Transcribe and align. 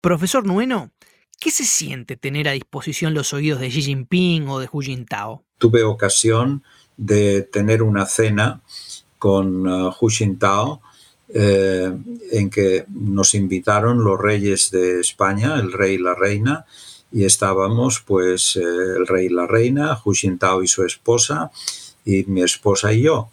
Profesor 0.00 0.46
Nueno, 0.46 0.92
¿qué 1.40 1.50
se 1.50 1.64
siente 1.64 2.16
tener 2.16 2.48
a 2.48 2.52
disposición 2.52 3.14
los 3.14 3.32
oídos 3.32 3.58
de 3.58 3.68
Xi 3.68 3.82
Jinping 3.82 4.48
o 4.48 4.60
de 4.60 4.68
Hu 4.70 4.80
Jintao? 4.80 5.44
Tuve 5.58 5.82
ocasión 5.82 6.62
de 6.96 7.42
tener 7.42 7.82
una 7.82 8.06
cena 8.06 8.60
con 9.18 9.66
uh, 9.66 9.92
Hu 10.00 10.08
Jintao 10.08 10.80
eh, 11.34 11.92
en 12.30 12.48
que 12.48 12.84
nos 12.88 13.34
invitaron 13.34 14.04
los 14.04 14.20
reyes 14.20 14.70
de 14.70 15.00
España, 15.00 15.56
el 15.56 15.72
rey 15.72 15.94
y 15.94 15.98
la 15.98 16.14
reina, 16.14 16.64
y 17.10 17.24
estábamos 17.24 18.00
pues 18.06 18.54
eh, 18.54 18.60
el 18.60 19.06
rey 19.06 19.26
y 19.26 19.30
la 19.30 19.48
reina, 19.48 20.00
Hu 20.04 20.12
Jintao 20.12 20.62
y 20.62 20.68
su 20.68 20.84
esposa, 20.84 21.50
y 22.04 22.22
mi 22.24 22.42
esposa 22.42 22.92
y 22.92 23.02
yo, 23.02 23.30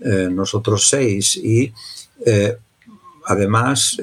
nosotros 0.00 0.88
seis, 0.88 1.36
y 1.36 1.72
además 3.26 3.98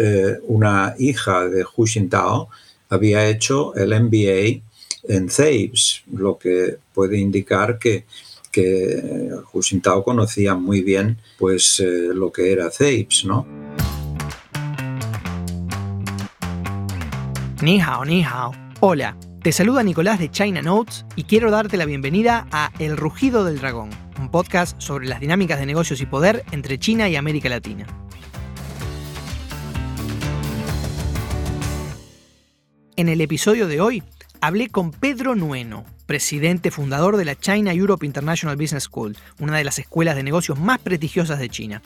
una 0.47 0.95
hija 0.99 1.47
de 1.47 1.63
Hu 1.63 1.85
Jintao 1.85 2.49
había 2.89 3.27
hecho 3.27 3.73
el 3.75 3.89
MBA 3.99 4.61
en 5.07 5.29
CEIBS, 5.29 6.03
lo 6.13 6.37
que 6.37 6.77
puede 6.93 7.17
indicar 7.17 7.79
que 7.79 8.05
que 8.53 9.31
Hu 9.51 9.61
Jintao 9.61 10.03
conocía 10.03 10.55
muy 10.55 10.81
bien 10.81 11.17
pues, 11.37 11.81
eh, 11.81 12.11
lo 12.13 12.31
que 12.31 12.53
era 12.53 12.69
CEIPS, 12.69 13.25
¿no? 13.25 13.45
Ni 17.61 17.81
hao, 17.81 18.05
ni 18.05 18.23
hao. 18.23 18.53
Hola, 18.79 19.17
te 19.41 19.51
saluda 19.51 19.83
Nicolás 19.83 20.19
de 20.19 20.29
China 20.29 20.61
Notes 20.61 21.05
y 21.15 21.23
quiero 21.23 21.49
darte 21.49 21.77
la 21.77 21.85
bienvenida 21.85 22.47
a 22.51 22.71
El 22.77 22.95
Rugido 22.95 23.43
del 23.43 23.59
Dragón, 23.59 23.89
un 24.19 24.29
podcast 24.29 24.79
sobre 24.79 25.07
las 25.07 25.19
dinámicas 25.19 25.59
de 25.59 25.65
negocios 25.65 25.99
y 26.01 26.05
poder 26.05 26.43
entre 26.51 26.77
China 26.77 27.09
y 27.09 27.15
América 27.15 27.49
Latina. 27.49 28.02
En 32.95 33.09
el 33.09 33.21
episodio 33.21 33.67
de 33.67 33.81
hoy 33.81 34.03
hablé 34.39 34.69
con 34.69 34.91
Pedro 34.91 35.33
Nueno, 35.33 35.83
presidente 36.05 36.69
fundador 36.69 37.17
de 37.17 37.25
la 37.25 37.35
China 37.35 37.73
Europe 37.73 38.05
International 38.05 38.55
Business 38.55 38.83
School, 38.83 39.17
una 39.39 39.57
de 39.57 39.63
las 39.63 39.79
escuelas 39.79 40.15
de 40.15 40.21
negocios 40.21 40.59
más 40.59 40.77
prestigiosas 40.77 41.39
de 41.39 41.49
China. 41.49 41.81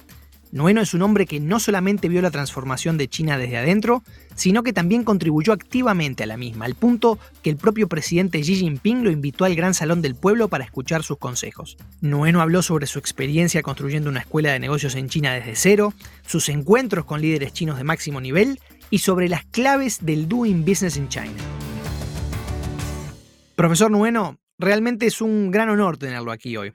Nueno 0.52 0.82
es 0.82 0.94
un 0.94 1.02
hombre 1.04 1.26
que 1.26 1.40
no 1.40 1.62
solamente 1.62 2.10
vio 2.10 2.22
la 2.22 2.32
transformación 2.32 2.98
de 2.98 3.08
China 3.08 3.38
desde 3.38 3.58
adentro, 3.58 4.04
sino 4.36 4.64
que 4.64 4.74
también 4.74 5.06
contribuyó 5.06 5.54
activamente 5.54 6.24
a 6.24 6.28
la 6.28 6.36
misma, 6.36 6.66
al 6.66 6.76
punto 6.76 7.20
que 7.42 7.50
el 7.50 7.58
propio 7.58 7.88
presidente 7.88 8.42
Xi 8.42 8.56
Jinping 8.56 9.04
lo 9.04 9.12
invitó 9.12 9.46
al 9.46 9.56
Gran 9.56 9.74
Salón 9.74 10.02
del 10.02 10.16
Pueblo 10.16 10.50
para 10.50 10.66
escuchar 10.66 11.04
sus 11.04 11.20
consejos. 11.20 11.78
Nueno 12.02 12.42
habló 12.42 12.62
sobre 12.62 12.88
su 12.88 13.00
experiencia 13.00 13.62
construyendo 13.62 14.10
una 14.10 14.22
escuela 14.22 14.52
de 14.52 14.60
negocios 14.60 14.96
en 14.96 15.08
China 15.08 15.34
desde 15.34 15.56
cero, 15.56 15.94
sus 16.26 16.50
encuentros 16.50 17.06
con 17.06 17.22
líderes 17.22 17.54
chinos 17.54 17.78
de 17.78 17.86
máximo 17.86 18.20
nivel 18.20 18.60
y 18.90 19.00
sobre 19.00 19.30
las 19.30 19.46
claves 19.46 20.06
del 20.06 20.28
Doing 20.28 20.66
Business 20.66 20.98
in 20.98 21.10
China. 21.10 21.34
Profesor 23.56 23.90
Nueno, 23.90 24.40
realmente 24.58 25.08
es 25.08 25.22
un 25.22 25.52
gran 25.52 25.70
honor 25.70 25.98
tenerlo 25.98 26.32
aquí 26.32 26.56
hoy. 26.58 26.74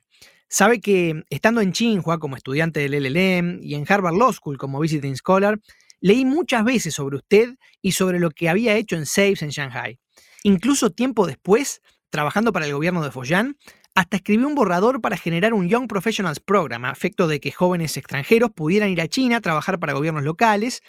Sabe 0.48 0.80
que 0.80 1.22
estando 1.30 1.60
en 1.60 1.72
Tsinghua 1.72 2.18
como 2.18 2.36
estudiante 2.36 2.80
del 2.80 3.02
LLM 3.02 3.60
y 3.62 3.74
en 3.74 3.86
Harvard 3.88 4.16
Law 4.16 4.32
School 4.32 4.58
como 4.58 4.80
visiting 4.80 5.16
scholar, 5.16 5.58
leí 6.00 6.24
muchas 6.24 6.64
veces 6.64 6.94
sobre 6.94 7.16
usted 7.16 7.54
y 7.80 7.92
sobre 7.92 8.20
lo 8.20 8.30
que 8.30 8.48
había 8.48 8.76
hecho 8.76 8.96
en 8.96 9.06
SAFES 9.06 9.42
en 9.42 9.50
Shanghai. 9.50 9.98
Incluso 10.42 10.90
tiempo 10.90 11.26
después, 11.26 11.80
trabajando 12.10 12.52
para 12.52 12.66
el 12.66 12.74
gobierno 12.74 13.02
de 13.02 13.10
Foyan, 13.10 13.56
hasta 13.94 14.16
escribió 14.16 14.46
un 14.46 14.54
borrador 14.54 15.00
para 15.00 15.16
generar 15.16 15.54
un 15.54 15.68
Young 15.68 15.86
Professionals 15.86 16.40
Program 16.40 16.84
a 16.84 16.90
efecto 16.90 17.28
de 17.28 17.40
que 17.40 17.52
jóvenes 17.52 17.96
extranjeros 17.96 18.50
pudieran 18.50 18.90
ir 18.90 19.00
a 19.00 19.08
China 19.08 19.36
a 19.36 19.40
trabajar 19.40 19.78
para 19.78 19.92
gobiernos 19.92 20.24
locales 20.24 20.82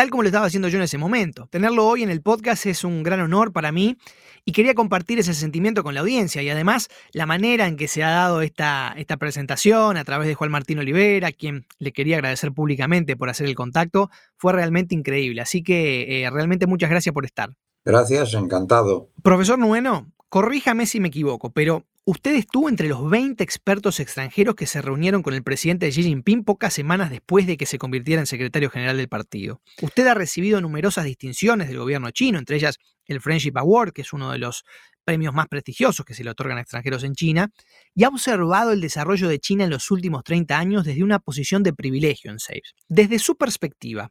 tal 0.00 0.08
como 0.08 0.22
lo 0.22 0.30
estaba 0.30 0.46
haciendo 0.46 0.68
yo 0.68 0.78
en 0.78 0.84
ese 0.84 0.96
momento. 0.96 1.46
Tenerlo 1.50 1.86
hoy 1.86 2.02
en 2.02 2.08
el 2.08 2.22
podcast 2.22 2.64
es 2.64 2.84
un 2.84 3.02
gran 3.02 3.20
honor 3.20 3.52
para 3.52 3.70
mí 3.70 3.98
y 4.46 4.52
quería 4.52 4.72
compartir 4.72 5.18
ese 5.18 5.34
sentimiento 5.34 5.82
con 5.84 5.92
la 5.92 6.00
audiencia 6.00 6.40
y 6.40 6.48
además 6.48 6.88
la 7.12 7.26
manera 7.26 7.66
en 7.66 7.76
que 7.76 7.86
se 7.86 8.02
ha 8.02 8.08
dado 8.08 8.40
esta, 8.40 8.94
esta 8.96 9.18
presentación 9.18 9.98
a 9.98 10.04
través 10.04 10.26
de 10.26 10.34
Juan 10.34 10.50
Martín 10.50 10.78
Olivera, 10.78 11.28
a 11.28 11.32
quien 11.32 11.66
le 11.78 11.92
quería 11.92 12.16
agradecer 12.16 12.50
públicamente 12.52 13.14
por 13.14 13.28
hacer 13.28 13.46
el 13.46 13.54
contacto, 13.54 14.08
fue 14.38 14.54
realmente 14.54 14.94
increíble. 14.94 15.42
Así 15.42 15.62
que 15.62 16.22
eh, 16.22 16.30
realmente 16.30 16.66
muchas 16.66 16.88
gracias 16.88 17.12
por 17.12 17.26
estar. 17.26 17.50
Gracias, 17.84 18.32
encantado. 18.32 19.10
Profesor 19.22 19.58
Nueno, 19.58 20.10
corríjame 20.30 20.86
si 20.86 20.98
me 21.00 21.08
equivoco, 21.08 21.52
pero 21.52 21.84
Usted 22.06 22.34
estuvo 22.34 22.70
entre 22.70 22.88
los 22.88 23.08
20 23.10 23.44
expertos 23.44 24.00
extranjeros 24.00 24.54
que 24.54 24.66
se 24.66 24.80
reunieron 24.80 25.22
con 25.22 25.34
el 25.34 25.42
presidente 25.42 25.90
Xi 25.90 26.02
Jinping 26.02 26.44
pocas 26.44 26.72
semanas 26.72 27.10
después 27.10 27.46
de 27.46 27.58
que 27.58 27.66
se 27.66 27.76
convirtiera 27.76 28.20
en 28.20 28.26
secretario 28.26 28.70
general 28.70 28.96
del 28.96 29.08
partido. 29.08 29.60
Usted 29.82 30.06
ha 30.06 30.14
recibido 30.14 30.62
numerosas 30.62 31.04
distinciones 31.04 31.68
del 31.68 31.78
gobierno 31.78 32.10
chino, 32.10 32.38
entre 32.38 32.56
ellas 32.56 32.78
el 33.04 33.20
Friendship 33.20 33.52
Award, 33.56 33.92
que 33.92 34.00
es 34.00 34.14
uno 34.14 34.32
de 34.32 34.38
los 34.38 34.64
premios 35.04 35.34
más 35.34 35.48
prestigiosos 35.48 36.06
que 36.06 36.14
se 36.14 36.24
le 36.24 36.30
otorgan 36.30 36.56
a 36.56 36.62
extranjeros 36.62 37.04
en 37.04 37.14
China, 37.14 37.50
y 37.94 38.04
ha 38.04 38.08
observado 38.08 38.72
el 38.72 38.80
desarrollo 38.80 39.28
de 39.28 39.38
China 39.38 39.64
en 39.64 39.70
los 39.70 39.90
últimos 39.90 40.24
30 40.24 40.58
años 40.58 40.84
desde 40.84 41.04
una 41.04 41.18
posición 41.18 41.62
de 41.62 41.74
privilegio 41.74 42.30
en 42.30 42.38
SAFE. 42.38 42.62
Desde 42.88 43.18
su 43.18 43.36
perspectiva, 43.36 44.10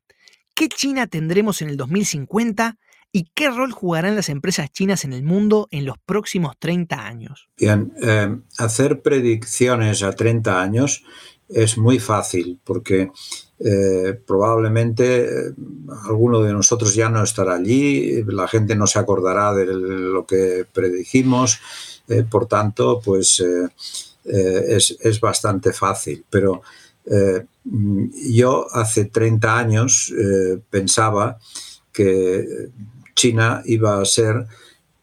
¿qué 0.53 0.69
China 0.69 1.07
tendremos 1.07 1.61
en 1.63 1.69
el 1.69 1.77
2050 1.77 2.77
¿Y 3.11 3.31
qué 3.33 3.49
rol 3.49 3.71
jugarán 3.71 4.15
las 4.15 4.29
empresas 4.29 4.71
chinas 4.71 5.03
en 5.03 5.13
el 5.13 5.23
mundo 5.23 5.67
en 5.71 5.85
los 5.85 5.97
próximos 5.97 6.55
30 6.59 7.07
años? 7.07 7.49
Bien, 7.57 7.91
eh, 8.03 8.37
hacer 8.59 9.01
predicciones 9.01 10.03
a 10.03 10.11
30 10.11 10.61
años 10.61 11.03
es 11.47 11.79
muy 11.79 11.97
fácil 11.97 12.59
porque 12.63 13.11
eh, 13.59 14.21
probablemente 14.27 15.25
eh, 15.25 15.53
alguno 16.07 16.43
de 16.43 16.53
nosotros 16.53 16.93
ya 16.93 17.09
no 17.09 17.23
estará 17.23 17.55
allí, 17.55 18.23
la 18.27 18.47
gente 18.47 18.75
no 18.75 18.85
se 18.85 18.99
acordará 18.99 19.53
de 19.55 19.65
lo 19.65 20.27
que 20.27 20.67
predijimos, 20.71 21.59
por 22.29 22.47
tanto, 22.47 23.01
pues 23.03 23.43
es, 24.23 25.19
bastante 25.21 25.73
fácil. 25.73 26.25
Pero 26.27 26.63
yo 28.13 28.65
hace 28.71 29.05
30 29.05 29.57
años 29.57 30.11
pensaba 30.71 31.37
que 31.93 32.71
China 33.19 33.61
iba 33.65 33.99
a 33.99 34.05
ser 34.05 34.47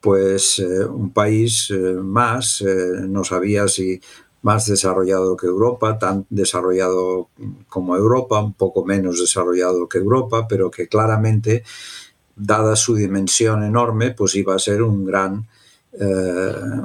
pues 0.01 0.59
eh, 0.59 0.85
un 0.87 1.13
país 1.13 1.71
eh, 1.71 1.77
más, 2.01 2.63
eh, 2.63 3.03
no 3.07 3.25
sabía 3.25 3.69
si 3.69 4.01
más 4.41 4.65
desarrollado 4.65 5.37
que 5.37 5.47
Europa, 5.47 5.99
tan 5.99 6.25
desarrollado 6.31 7.29
como 7.69 7.95
Europa, 7.95 8.41
un 8.41 8.55
poco 8.55 8.87
menos 8.87 9.21
desarrollado 9.21 9.87
que 9.87 9.99
Europa, 9.99 10.47
pero 10.49 10.71
que 10.71 10.89
claramente, 10.89 11.63
dada 12.37 12.75
su 12.75 12.95
dimensión 12.95 13.65
enorme, 13.65 14.13
pues 14.13 14.35
iba 14.37 14.55
a 14.55 14.59
ser 14.61 14.83
un 14.83 15.05
gran, 15.05 15.49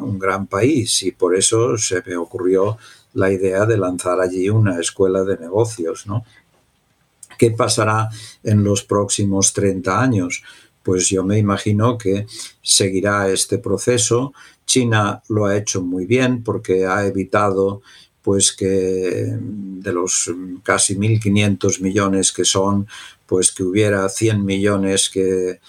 un 0.01 0.17
gran 0.17 0.47
país. 0.47 1.03
Y 1.03 1.11
por 1.11 1.35
eso 1.35 1.77
se 1.77 2.01
me 2.07 2.15
ocurrió 2.17 2.77
la 3.13 3.29
idea 3.29 3.65
de 3.67 3.77
lanzar 3.77 4.19
allí 4.19 4.49
una 4.49 4.79
escuela 4.79 5.23
de 5.23 5.37
negocios. 5.37 6.07
¿no? 6.07 6.25
¿Qué 7.37 7.51
pasará 7.51 8.09
en 8.43 8.63
los 8.63 8.83
próximos 8.83 9.53
30 9.53 10.01
años? 10.01 10.41
Pues 10.83 11.09
yo 11.09 11.23
me 11.23 11.37
imagino 11.37 11.97
que 11.97 12.25
seguirá 12.61 13.29
este 13.29 13.57
proceso. 13.57 14.33
China 14.65 15.21
lo 15.29 15.45
ha 15.45 15.57
hecho 15.57 15.81
muy 15.81 16.05
bien 16.05 16.43
porque 16.43 16.85
ha 16.85 17.05
evitado 17.05 17.81
pues 18.21 18.51
que 18.51 19.35
de 19.39 19.93
los 19.93 20.31
casi 20.63 20.95
1.500 20.95 21.81
millones 21.81 22.31
que 22.31 22.45
son, 22.45 22.87
pues 23.25 23.51
que 23.51 23.63
hubiera 23.63 24.07
100 24.07 24.45
millones 24.45 25.09
que, 25.09 25.59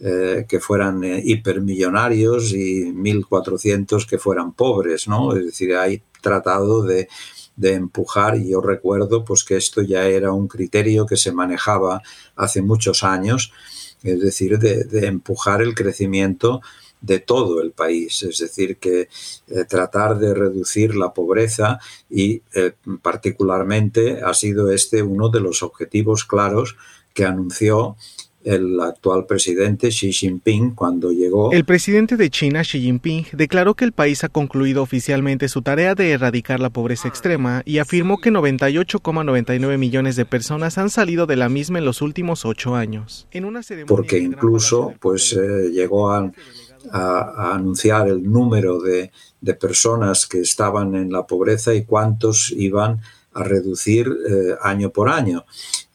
eh, 0.00 0.46
que 0.46 0.60
fueran 0.60 1.02
eh, 1.04 1.22
hipermillonarios 1.24 2.52
y 2.52 2.92
1.400 2.92 4.06
que 4.06 4.18
fueran 4.18 4.52
pobres, 4.52 5.08
¿no? 5.08 5.34
Es 5.34 5.46
decir, 5.46 5.74
hay 5.74 6.02
tratado 6.20 6.82
de, 6.82 7.08
de 7.56 7.74
empujar 7.74 8.36
y 8.36 8.50
yo 8.50 8.60
recuerdo 8.60 9.24
pues 9.24 9.44
que 9.44 9.56
esto 9.56 9.82
ya 9.82 10.04
era 10.04 10.32
un 10.32 10.48
criterio 10.48 11.06
que 11.06 11.16
se 11.16 11.32
manejaba 11.32 12.02
hace 12.36 12.62
muchos 12.62 13.02
años 13.02 13.52
es 14.02 14.20
decir, 14.20 14.58
de, 14.58 15.06
empujar 15.06 15.62
el 15.62 15.74
crecimiento 15.74 16.60
de 17.00 17.18
todo 17.18 17.60
el 17.60 17.72
país, 17.72 18.22
es 18.22 18.38
decir, 18.38 18.76
que 18.76 19.08
eh, 19.48 19.64
tratar 19.68 20.18
de 20.18 20.34
reducir 20.34 20.94
la 20.94 21.12
pobreza 21.12 21.80
y 22.08 22.42
eh, 22.54 22.72
particularmente 23.02 24.20
ha 24.22 24.34
sido 24.34 24.70
este 24.70 25.02
uno 25.02 25.28
de 25.28 25.40
los 25.40 25.62
objetivos 25.62 26.24
claros 26.24 26.76
que 27.12 27.24
anunció 27.24 27.96
el 28.44 28.80
actual 28.80 29.26
presidente 29.26 29.88
Xi 29.88 30.12
Jinping 30.12 30.74
cuando 30.74 31.10
llegó. 31.10 31.52
El 31.52 31.64
presidente 31.64 32.16
de 32.16 32.30
China, 32.30 32.62
Xi 32.62 32.80
Jinping, 32.80 33.26
declaró 33.32 33.74
que 33.74 33.84
el 33.84 33.92
país 33.92 34.24
ha 34.24 34.28
concluido 34.28 34.82
oficialmente 34.82 35.48
su 35.48 35.62
tarea 35.62 35.94
de 35.94 36.10
erradicar 36.10 36.60
la 36.60 36.70
pobreza 36.70 37.08
extrema 37.08 37.62
y 37.64 37.78
afirmó 37.78 38.18
que 38.18 38.30
98,99 38.30 39.78
millones 39.78 40.16
de 40.16 40.24
personas 40.24 40.78
han 40.78 40.90
salido 40.90 41.26
de 41.26 41.36
la 41.36 41.48
misma 41.48 41.78
en 41.78 41.84
los 41.84 42.02
últimos 42.02 42.44
ocho 42.44 42.74
años. 42.74 43.26
Porque 43.86 44.18
incluso 44.18 44.94
pues 45.00 45.32
eh, 45.32 45.70
llegó 45.72 46.10
a, 46.10 46.32
anunciar 47.54 48.08
el 48.08 48.24
número 48.24 48.80
de, 48.80 49.12
de, 49.40 49.54
personas 49.54 50.26
que 50.26 50.40
estaban 50.40 50.96
en 50.96 51.12
la 51.12 51.24
pobreza 51.28 51.72
y 51.74 51.84
cuántos 51.84 52.50
iban 52.50 53.00
a 53.34 53.44
reducir 53.44 54.08
eh, 54.08 54.56
año 54.62 54.90
por 54.90 55.08
año. 55.08 55.44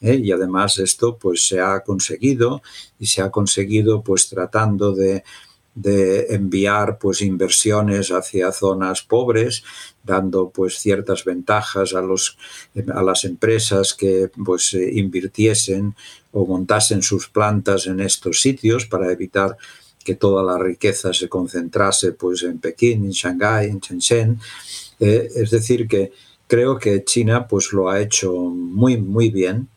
Y 0.01 0.31
además 0.31 0.77
esto 0.79 1.17
pues 1.17 1.47
se 1.47 1.59
ha 1.59 1.79
conseguido 1.81 2.61
y 2.99 3.07
se 3.07 3.21
ha 3.21 3.31
conseguido 3.31 4.01
pues 4.03 4.29
tratando 4.29 4.93
de 4.93 5.23
de 5.77 6.33
enviar 6.33 6.97
pues 6.97 7.21
inversiones 7.21 8.09
hacia 8.09 8.51
zonas 8.51 9.03
pobres 9.03 9.63
dando 10.03 10.49
pues 10.49 10.79
ciertas 10.79 11.23
ventajas 11.23 11.93
a 11.93 12.01
los 12.01 12.35
a 12.91 13.03
las 13.03 13.25
empresas 13.25 13.93
que 13.93 14.31
pues 14.43 14.73
eh, 14.73 14.89
invirtiesen 14.93 15.95
o 16.31 16.47
montasen 16.47 17.03
sus 17.03 17.29
plantas 17.29 17.85
en 17.85 17.99
estos 17.99 18.41
sitios 18.41 18.87
para 18.87 19.11
evitar 19.11 19.55
que 20.03 20.15
toda 20.15 20.41
la 20.41 20.57
riqueza 20.57 21.13
se 21.13 21.29
concentrase 21.29 22.13
pues 22.13 22.41
en 22.41 22.57
Pekín, 22.59 23.05
en 23.05 23.11
Shanghái, 23.11 23.67
en 23.67 23.79
Shenzhen. 23.79 24.39
Eh, 24.99 25.29
es 25.35 25.51
decir 25.51 25.87
que 25.87 26.11
creo 26.47 26.79
que 26.79 27.03
China 27.03 27.47
pues 27.47 27.71
lo 27.71 27.89
ha 27.89 28.01
hecho 28.01 28.33
muy 28.33 28.97
muy 28.97 29.29
bien 29.29 29.67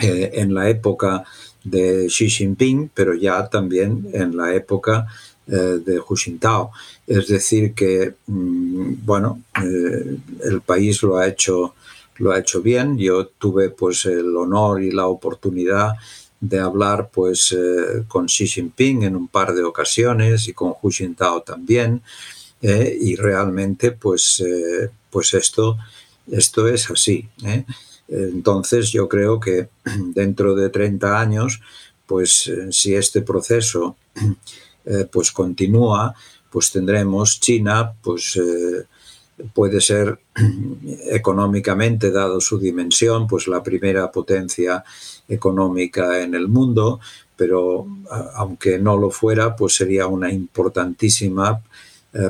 eh, 0.00 0.30
en 0.34 0.54
la 0.54 0.68
época 0.68 1.24
de 1.62 2.06
Xi 2.08 2.30
Jinping, 2.30 2.90
pero 2.94 3.14
ya 3.14 3.48
también 3.48 4.08
en 4.12 4.36
la 4.36 4.54
época 4.54 5.06
eh, 5.46 5.78
de 5.84 5.98
Hu 5.98 6.16
Jintao. 6.16 6.70
Es 7.06 7.28
decir, 7.28 7.74
que, 7.74 8.14
mm, 8.26 8.94
bueno, 9.04 9.42
eh, 9.62 10.16
el 10.44 10.60
país 10.62 11.02
lo 11.02 11.18
ha 11.18 11.26
hecho 11.26 11.74
lo 12.16 12.32
ha 12.32 12.38
hecho 12.38 12.60
bien. 12.60 12.98
Yo 12.98 13.28
tuve 13.28 13.70
pues 13.70 14.04
el 14.04 14.36
honor 14.36 14.82
y 14.82 14.90
la 14.90 15.06
oportunidad 15.06 15.94
de 16.38 16.58
hablar 16.58 17.10
pues 17.10 17.56
con 18.08 18.26
Xi 18.26 18.46
Jinping 18.46 19.04
en 19.04 19.16
un 19.16 19.28
par 19.28 19.54
de 19.54 19.62
ocasiones 19.62 20.46
y 20.48 20.52
con 20.52 20.74
Hu 20.80 20.90
Jintao 20.90 21.42
también 21.42 22.02
y 22.60 23.16
realmente 23.16 23.92
pues 23.92 24.42
pues 25.10 25.34
esto 25.34 25.78
esto 26.30 26.68
es 26.68 26.90
así 26.90 27.28
entonces 28.10 28.90
yo 28.90 29.08
creo 29.08 29.38
que 29.38 29.68
dentro 30.14 30.54
de 30.54 30.68
30 30.68 31.20
años, 31.20 31.60
pues 32.06 32.48
eh, 32.48 32.72
si 32.72 32.94
este 32.94 33.22
proceso 33.22 33.96
eh, 34.84 35.06
pues 35.10 35.30
continúa, 35.30 36.14
pues 36.50 36.72
tendremos 36.72 37.38
China, 37.38 37.92
pues 38.02 38.36
eh, 38.36 38.84
puede 39.54 39.80
ser 39.80 40.18
económicamente, 41.10 42.10
dado 42.10 42.40
su 42.40 42.58
dimensión, 42.58 43.28
pues 43.28 43.46
la 43.46 43.62
primera 43.62 44.10
potencia 44.10 44.82
económica 45.28 46.20
en 46.20 46.34
el 46.34 46.48
mundo, 46.48 46.98
pero 47.36 47.86
aunque 48.34 48.78
no 48.78 48.98
lo 48.98 49.10
fuera, 49.10 49.54
pues 49.56 49.76
sería 49.76 50.06
una 50.08 50.30
importantísima 50.30 51.62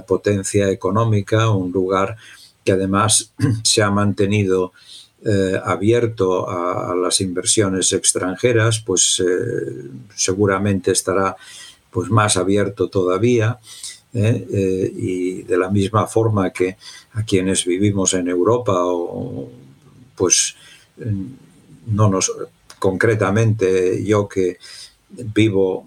potencia 0.06 0.68
económica, 0.68 1.50
un 1.50 1.72
lugar 1.72 2.16
que 2.62 2.72
además 2.72 3.32
se 3.64 3.82
ha 3.82 3.90
mantenido 3.90 4.72
eh, 5.22 5.60
abierto 5.62 6.48
a, 6.48 6.94
las 6.94 7.20
inversiones 7.20 7.92
extranjeras, 7.92 8.80
pues 8.80 9.20
eh, 9.20 9.90
seguramente 10.14 10.92
estará 10.92 11.36
pues 11.90 12.10
más 12.10 12.36
abierto 12.36 12.88
todavía. 12.88 13.58
¿eh? 14.12 14.92
y 14.96 15.42
de 15.42 15.56
la 15.56 15.70
misma 15.70 16.06
forma 16.06 16.50
que 16.50 16.76
a 17.12 17.22
quienes 17.22 17.64
vivimos 17.64 18.14
en 18.14 18.26
Europa 18.26 18.72
o 18.74 19.48
pues 20.16 20.56
no 21.86 22.08
nos 22.08 22.32
concretamente 22.80 24.02
yo 24.04 24.26
que 24.26 24.58
vivo 25.10 25.86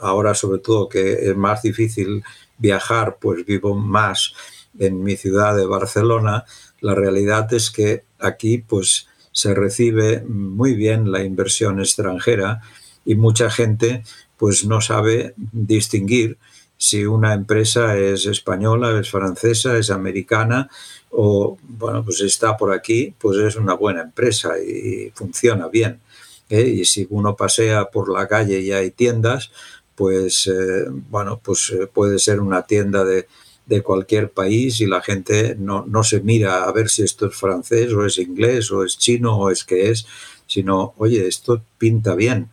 ahora 0.00 0.34
sobre 0.34 0.60
todo 0.60 0.88
que 0.88 1.28
es 1.28 1.36
más 1.36 1.60
difícil 1.60 2.24
viajar 2.56 3.18
pues 3.20 3.44
vivo 3.44 3.74
más 3.74 4.32
en 4.78 5.02
mi 5.02 5.16
ciudad 5.16 5.54
de 5.54 5.66
Barcelona 5.66 6.46
la 6.80 6.94
realidad 6.94 7.52
es 7.52 7.70
que 7.70 8.04
aquí 8.24 8.58
pues 8.58 9.06
se 9.32 9.54
recibe 9.54 10.22
muy 10.22 10.74
bien 10.74 11.10
la 11.10 11.24
inversión 11.24 11.80
extranjera 11.80 12.62
y 13.04 13.14
mucha 13.14 13.50
gente 13.50 14.04
pues 14.36 14.64
no 14.64 14.80
sabe 14.80 15.34
distinguir 15.36 16.38
si 16.76 17.06
una 17.06 17.32
empresa 17.34 17.96
es 17.96 18.26
española, 18.26 18.98
es 19.00 19.10
francesa, 19.10 19.76
es 19.78 19.90
americana 19.90 20.68
o 21.10 21.56
bueno, 21.62 22.04
pues 22.04 22.20
está 22.20 22.56
por 22.56 22.72
aquí, 22.72 23.14
pues 23.18 23.38
es 23.38 23.56
una 23.56 23.74
buena 23.74 24.02
empresa 24.02 24.58
y 24.58 25.10
funciona 25.14 25.68
bien. 25.68 26.00
¿eh? 26.48 26.62
Y 26.62 26.84
si 26.84 27.06
uno 27.10 27.36
pasea 27.36 27.86
por 27.86 28.12
la 28.12 28.26
calle 28.26 28.60
y 28.60 28.72
hay 28.72 28.90
tiendas, 28.90 29.50
pues 29.94 30.46
eh, 30.48 30.86
bueno, 30.88 31.40
pues 31.42 31.70
eh, 31.70 31.86
puede 31.86 32.18
ser 32.18 32.40
una 32.40 32.62
tienda 32.62 33.04
de, 33.04 33.28
de 33.66 33.82
cualquier 33.82 34.30
país 34.30 34.80
y 34.80 34.86
la 34.86 35.00
gente 35.00 35.56
no, 35.58 35.84
no, 35.86 36.04
se 36.04 36.20
mira 36.20 36.64
a 36.64 36.72
ver 36.72 36.88
si 36.88 37.02
esto 37.02 37.26
es 37.26 37.36
francés 37.36 37.92
o 37.92 38.04
es 38.04 38.18
inglés 38.18 38.70
o 38.70 38.84
es 38.84 38.98
chino 38.98 39.36
o 39.38 39.50
es 39.50 39.64
que 39.64 39.90
es, 39.90 40.06
sino, 40.46 40.94
oye, 40.98 41.26
esto 41.26 41.62
pinta 41.78 42.14
bien, 42.14 42.50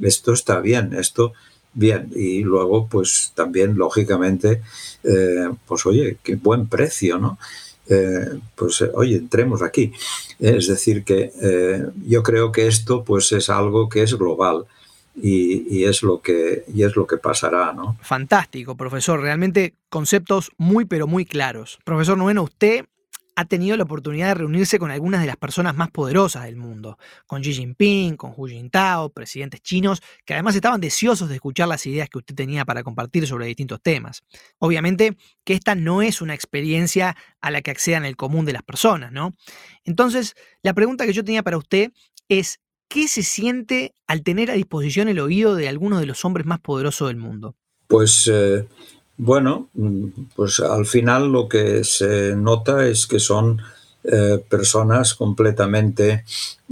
esto 0.00 0.32
está 0.32 0.60
bien, 0.60 0.94
esto 0.94 1.32
bien. 1.74 2.10
Y 2.14 2.42
luego, 2.42 2.86
pues 2.88 3.32
también, 3.34 3.76
lógicamente, 3.76 4.62
eh, 5.02 5.50
pues 5.66 5.86
oye, 5.86 6.18
qué 6.22 6.36
buen 6.36 6.68
precio, 6.68 7.18
¿no? 7.18 7.38
Eh, 7.88 8.38
pues 8.54 8.82
oye, 8.94 9.16
entremos 9.16 9.62
aquí. 9.62 9.92
Es 10.38 10.68
decir, 10.68 11.04
que 11.04 11.32
eh, 11.42 11.86
yo 12.06 12.22
creo 12.22 12.52
que 12.52 12.66
esto 12.66 13.04
pues 13.04 13.32
es 13.32 13.50
algo 13.50 13.88
que 13.88 14.02
es 14.02 14.14
global 14.14 14.66
y, 15.14 15.84
es 15.84 16.02
lo 16.02 16.22
que, 16.22 16.64
y 16.72 16.84
es 16.84 16.96
lo 16.96 17.06
que 17.06 17.18
pasará. 17.18 17.72
¿no? 17.72 17.96
Fantástico, 18.02 18.76
profesor. 18.76 19.20
Realmente 19.20 19.74
conceptos 19.88 20.50
muy, 20.56 20.84
pero 20.84 21.06
muy 21.06 21.24
claros. 21.24 21.78
Profesor 21.84 22.16
Nueno, 22.16 22.42
usted 22.42 22.86
ha 23.34 23.44
tenido 23.46 23.76
la 23.76 23.84
oportunidad 23.84 24.28
de 24.28 24.34
reunirse 24.34 24.78
con 24.78 24.90
algunas 24.90 25.20
de 25.20 25.26
las 25.26 25.36
personas 25.36 25.74
más 25.74 25.90
poderosas 25.90 26.44
del 26.44 26.56
mundo, 26.56 26.98
con 27.26 27.42
Xi 27.42 27.54
Jinping, 27.54 28.16
con 28.16 28.34
Hu 28.36 28.46
Jintao, 28.46 29.10
presidentes 29.10 29.62
chinos, 29.62 30.02
que 30.24 30.34
además 30.34 30.54
estaban 30.54 30.80
deseosos 30.80 31.28
de 31.28 31.36
escuchar 31.36 31.68
las 31.68 31.86
ideas 31.86 32.08
que 32.08 32.18
usted 32.18 32.34
tenía 32.34 32.64
para 32.64 32.82
compartir 32.82 33.26
sobre 33.26 33.46
distintos 33.46 33.80
temas. 33.80 34.22
Obviamente 34.58 35.16
que 35.44 35.54
esta 35.54 35.74
no 35.74 36.02
es 36.02 36.20
una 36.20 36.34
experiencia 36.34 37.16
a 37.40 37.50
la 37.50 37.62
que 37.62 37.70
accedan 37.70 38.04
el 38.04 38.16
común 38.16 38.44
de 38.44 38.52
las 38.52 38.62
personas, 38.62 39.12
¿no? 39.12 39.34
Entonces, 39.84 40.34
la 40.62 40.74
pregunta 40.74 41.06
que 41.06 41.12
yo 41.12 41.24
tenía 41.24 41.42
para 41.42 41.56
usted 41.56 41.90
es, 42.28 42.60
¿Qué 42.92 43.08
se 43.08 43.22
siente 43.22 43.94
al 44.06 44.22
tener 44.22 44.50
a 44.50 44.54
disposición 44.54 45.08
el 45.08 45.18
oído 45.18 45.54
de 45.54 45.66
algunos 45.66 45.98
de 45.98 46.04
los 46.04 46.26
hombres 46.26 46.44
más 46.44 46.60
poderosos 46.60 47.08
del 47.08 47.16
mundo? 47.16 47.54
Pues 47.86 48.30
eh, 48.30 48.66
bueno, 49.16 49.70
mm, 49.72 50.08
pues 50.36 50.60
al 50.60 50.84
final 50.84 51.32
lo 51.32 51.48
que 51.48 51.84
se 51.84 52.36
nota 52.36 52.86
es 52.86 53.06
que 53.06 53.18
son 53.18 53.62
eh, 54.04 54.44
personas 54.46 55.14
completamente 55.14 56.24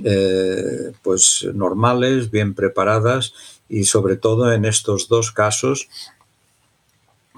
eh, 0.04 0.92
pues 1.02 1.48
normales, 1.54 2.30
bien 2.30 2.52
preparadas 2.52 3.32
y 3.70 3.84
sobre 3.84 4.16
todo 4.16 4.52
en 4.52 4.66
estos 4.66 5.08
dos 5.08 5.32
casos 5.32 5.88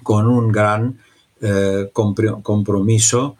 con 0.02 0.26
un 0.26 0.50
gran 0.50 0.98
compromiso 1.92 3.36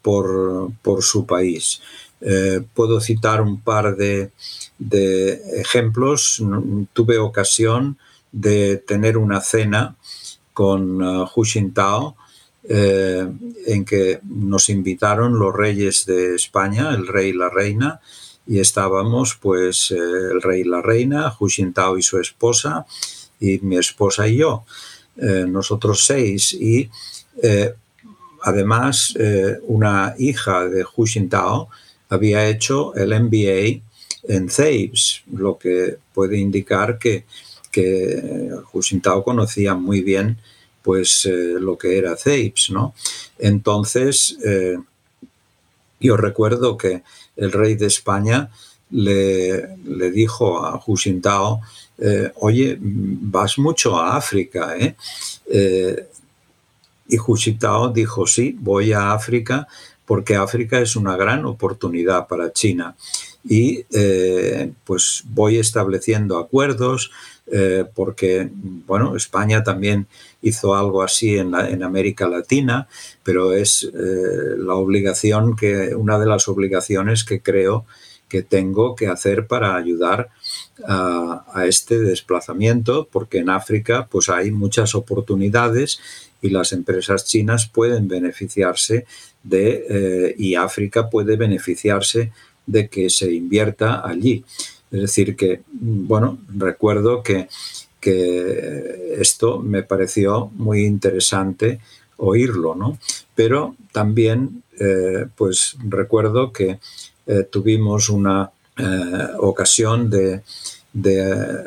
por, 0.00 0.72
por, 0.80 1.02
su 1.02 1.26
país. 1.26 1.82
Eh, 2.20 2.60
puedo 2.74 3.00
citar 3.00 3.40
un 3.40 3.60
par 3.60 3.96
de, 3.96 4.30
ejemplos. 5.56 6.42
Tuve 6.92 7.18
ocasión 7.18 7.98
de 8.32 8.76
tener 8.76 9.16
una 9.16 9.40
cena 9.40 9.96
con 10.52 11.02
uh, 11.02 11.26
Hu 11.34 11.44
Jintao 11.44 12.16
eh, 12.68 13.26
en 13.66 13.84
que 13.84 14.20
nos 14.24 14.68
invitaron 14.68 15.38
los 15.38 15.54
reyes 15.54 16.04
de 16.06 16.34
España, 16.34 16.90
el 16.94 17.06
rey 17.06 17.30
y 17.30 17.32
la 17.32 17.48
reina, 17.48 18.00
y 18.46 18.60
estábamos 18.60 19.36
pues 19.40 19.90
el 19.90 20.42
rey 20.42 20.60
y 20.60 20.64
la 20.64 20.82
reina, 20.82 21.34
Hu 21.38 21.48
Jintao 21.48 21.96
y 21.96 22.02
su 22.02 22.18
esposa, 22.18 22.86
y 23.38 23.58
mi 23.60 23.78
esposa 23.78 24.28
y 24.28 24.38
yo, 24.38 24.64
nosotros 25.16 26.04
seis, 26.04 26.52
y 26.52 26.90
además 28.42 29.14
una 29.62 30.14
hija 30.18 30.68
de 30.68 30.84
Hu 30.84 31.06
Jintao, 31.06 31.70
había 32.10 32.46
hecho 32.48 32.94
el 32.94 33.08
MBA 33.18 33.82
en 34.24 34.48
Thebes, 34.48 35.22
lo 35.32 35.56
que 35.56 35.96
puede 36.12 36.38
indicar 36.38 36.98
que, 36.98 37.24
que 37.70 38.50
Hu 38.72 39.22
conocía 39.22 39.74
muy 39.74 40.02
bien 40.02 40.36
pues 40.82 41.26
eh, 41.26 41.56
lo 41.58 41.76
que 41.76 41.98
era 41.98 42.16
Thebes, 42.16 42.70
¿no? 42.70 42.94
Entonces, 43.38 44.36
eh, 44.44 44.78
yo 46.00 46.16
recuerdo 46.16 46.76
que 46.76 47.02
el 47.36 47.52
rey 47.52 47.74
de 47.74 47.86
España 47.86 48.50
le, 48.90 49.76
le 49.84 50.10
dijo 50.10 50.64
a 50.64 50.82
Hu 50.84 50.96
eh, 52.02 52.32
oye, 52.36 52.78
vas 52.80 53.58
mucho 53.58 53.98
a 53.98 54.16
África, 54.16 54.74
¿eh? 54.78 54.96
y 57.08 57.18
Hu 57.18 57.36
dijo, 57.92 58.26
sí, 58.26 58.56
voy 58.58 58.92
a 58.92 59.12
África 59.12 59.68
porque 60.10 60.34
África 60.34 60.80
es 60.80 60.96
una 60.96 61.16
gran 61.16 61.44
oportunidad 61.44 62.26
para 62.26 62.52
China. 62.52 62.96
Y 63.48 63.86
eh, 63.92 64.72
pues 64.82 65.22
voy 65.24 65.58
estableciendo 65.58 66.36
acuerdos 66.36 67.12
eh, 67.46 67.84
porque, 67.94 68.50
bueno, 68.52 69.14
España 69.14 69.62
también 69.62 70.08
hizo 70.42 70.74
algo 70.74 71.04
así 71.04 71.38
en, 71.38 71.54
América 71.84 72.26
Latina, 72.26 72.88
pero 73.22 73.52
es 73.52 73.84
eh, 73.84 74.56
la 74.58 74.74
obligación 74.74 75.54
que, 75.54 75.94
una 75.94 76.18
de 76.18 76.26
las 76.26 76.48
obligaciones 76.48 77.22
que 77.22 77.40
creo 77.40 77.86
que 78.28 78.42
tengo 78.42 78.96
que 78.96 79.06
hacer 79.06 79.46
para 79.46 79.76
ayudar 79.76 80.30
a, 80.88 81.66
este 81.66 82.00
desplazamiento, 82.00 83.08
porque 83.10 83.38
en 83.38 83.50
África 83.50 84.08
pues 84.10 84.28
hay 84.28 84.50
muchas 84.50 84.96
oportunidades 84.96 86.00
y 86.42 86.50
las 86.50 86.72
empresas 86.72 87.26
chinas 87.26 87.66
pueden 87.66 88.08
beneficiarse 88.08 89.06
de, 89.42 89.86
eh, 89.88 90.34
y 90.38 90.54
África 90.54 91.08
puede 91.08 91.36
beneficiarse 91.36 92.32
de 92.66 92.88
que 92.88 93.10
se 93.10 93.32
invierta 93.32 94.06
allí. 94.06 94.44
Es 94.90 95.00
decir, 95.00 95.36
que, 95.36 95.62
bueno, 95.72 96.38
recuerdo 96.56 97.22
que, 97.22 97.48
que 98.00 99.16
esto 99.18 99.60
me 99.60 99.82
pareció 99.82 100.50
muy 100.54 100.84
interesante 100.84 101.80
oírlo, 102.20 102.74
¿no? 102.74 102.98
Pero 103.34 103.76
también, 103.92 104.62
eh, 104.78 105.26
pues 105.36 105.76
recuerdo 105.88 106.52
que 106.52 106.78
eh, 107.26 107.42
tuvimos 107.50 108.08
una 108.08 108.50
eh, 108.76 109.28
ocasión 109.38 110.10
de, 110.10 110.42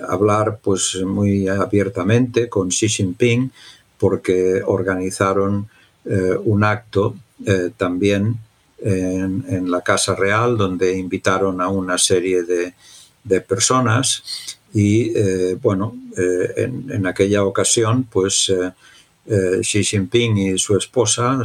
hablar 0.09 0.59
pues 0.61 1.01
muy 1.05 1.47
abiertamente 1.47 2.49
con 2.49 2.67
Xi 2.67 2.89
Jinping 2.89 3.51
porque 3.97 4.61
organizaron 4.65 5.69
un 6.43 6.63
acto 6.65 7.15
también 7.77 8.37
en, 8.79 9.71
la 9.71 9.81
Casa 9.81 10.15
Real 10.15 10.57
donde 10.57 10.97
invitaron 10.97 11.61
a 11.61 11.69
una 11.69 11.97
serie 11.97 12.43
de, 12.43 12.73
personas 13.41 14.23
y 14.73 15.13
bueno, 15.61 15.95
en, 16.17 16.91
en, 16.91 17.07
aquella 17.07 17.43
ocasión 17.43 18.03
pues 18.03 18.51
eh, 19.25 19.61
Xi 19.61 19.83
Jinping 19.83 20.37
y 20.37 20.57
su 20.57 20.75
esposa, 20.75 21.39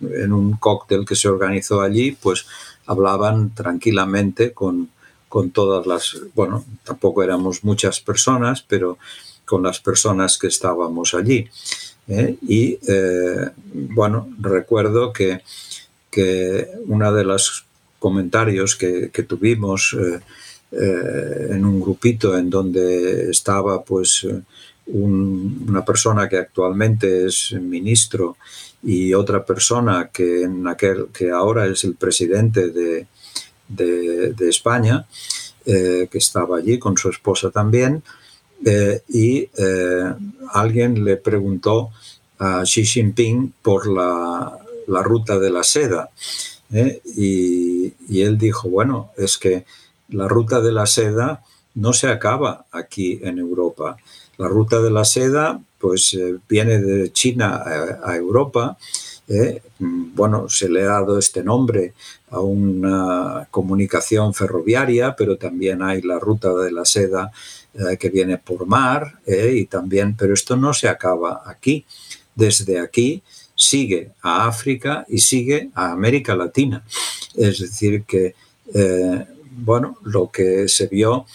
en 0.00 0.32
un 0.32 0.56
cóctel 0.56 1.04
que 1.04 1.14
se 1.14 1.28
organizó 1.28 1.80
allí, 1.82 2.12
pues 2.12 2.46
hablaban 2.86 3.54
tranquilamente 3.54 4.52
con, 4.52 4.90
con 5.28 5.50
todas 5.50 5.86
las, 5.86 6.16
bueno, 6.34 6.64
tampoco 6.82 7.22
éramos 7.22 7.62
muchas 7.62 8.00
personas, 8.00 8.62
pero 8.62 8.98
con 9.44 9.62
las 9.62 9.78
personas 9.78 10.36
que 10.36 10.48
estábamos 10.48 11.14
allí. 11.14 11.48
¿Eh? 12.10 12.36
Y 12.42 12.78
eh, 12.86 13.48
bueno, 13.72 14.28
recuerdo 14.38 15.12
que, 15.12 15.40
que 16.10 16.68
uno 16.86 17.12
de 17.12 17.24
los 17.24 17.64
comentarios 17.98 18.76
que, 18.76 19.10
tuvimos 19.28 19.96
en 20.72 21.64
un 21.64 21.80
grupito 21.80 22.38
en 22.38 22.48
donde 22.48 23.30
estaba 23.30 23.82
pues 23.82 24.26
una 24.86 25.84
persona 25.84 26.28
que 26.28 26.38
actualmente 26.38 27.26
es 27.26 27.52
ministro 27.52 28.36
y 28.82 29.12
otra 29.14 29.44
persona 29.44 30.10
que, 30.12 30.42
en 30.42 30.66
aquel, 30.66 31.08
que 31.12 31.30
ahora 31.30 31.66
es 31.66 31.84
el 31.84 31.94
presidente 31.94 32.70
de, 32.70 33.06
de, 33.68 34.48
España, 34.48 35.06
eh, 35.64 36.08
que 36.10 36.18
estaba 36.18 36.58
allí 36.58 36.78
con 36.78 36.96
su 36.96 37.10
esposa 37.10 37.50
también, 37.50 38.02
eh, 38.64 39.02
y 39.08 39.48
eh, 39.56 40.14
alguien 40.52 41.04
le 41.04 41.16
preguntó 41.16 41.90
a 42.38 42.62
Xi 42.62 42.84
Jinping 42.84 43.52
por 43.62 43.86
la, 43.86 44.58
la 44.86 45.02
ruta 45.02 45.38
de 45.38 45.50
la 45.50 45.62
seda. 45.62 46.10
Y, 46.72 47.92
y 48.08 48.22
él 48.22 48.38
dijo, 48.38 48.68
bueno, 48.68 49.10
es 49.16 49.38
que 49.38 49.64
la 50.10 50.28
ruta 50.28 50.60
de 50.60 50.72
la 50.72 50.86
seda 50.86 51.42
no 51.74 51.92
se 51.92 52.08
acaba 52.08 52.66
aquí 52.70 53.18
en 53.22 53.38
Europa. 53.38 53.96
La 54.38 54.48
ruta 54.48 54.80
de 54.80 54.90
la 54.90 55.04
seda 55.04 55.60
pues 55.80 56.14
eh, 56.14 56.36
viene 56.48 56.78
de 56.78 57.12
China 57.12 57.64
a, 58.04 58.14
Europa. 58.14 58.76
Eh, 59.26 59.62
bueno, 59.78 60.48
se 60.48 60.68
le 60.68 60.82
ha 60.82 61.00
dado 61.00 61.18
este 61.18 61.42
nombre 61.42 61.94
a 62.30 62.40
una 62.40 63.48
comunicación 63.50 64.34
ferroviaria, 64.34 65.16
pero 65.16 65.36
también 65.36 65.82
hay 65.82 66.02
la 66.02 66.18
ruta 66.18 66.52
de 66.54 66.70
la 66.70 66.84
seda 66.84 67.32
eh, 67.74 67.96
que 67.96 68.08
viene 68.08 68.38
por 68.38 68.66
mar 68.66 69.20
y 69.26 69.66
también, 69.66 70.16
pero 70.16 70.34
esto 70.34 70.56
no 70.56 70.72
se 70.72 70.88
acaba 70.88 71.42
aquí. 71.46 71.84
Desde 72.34 72.80
aquí 72.80 73.22
sigue 73.54 74.12
a 74.22 74.46
África 74.46 75.04
y 75.08 75.18
sigue 75.18 75.70
a 75.74 75.92
América 75.92 76.34
Latina. 76.34 76.82
Es 77.34 77.60
decir, 77.60 78.04
que, 78.04 78.34
bueno, 79.50 79.98
lo 80.02 80.30
que 80.30 80.68
se 80.68 80.86
vio 80.86 81.26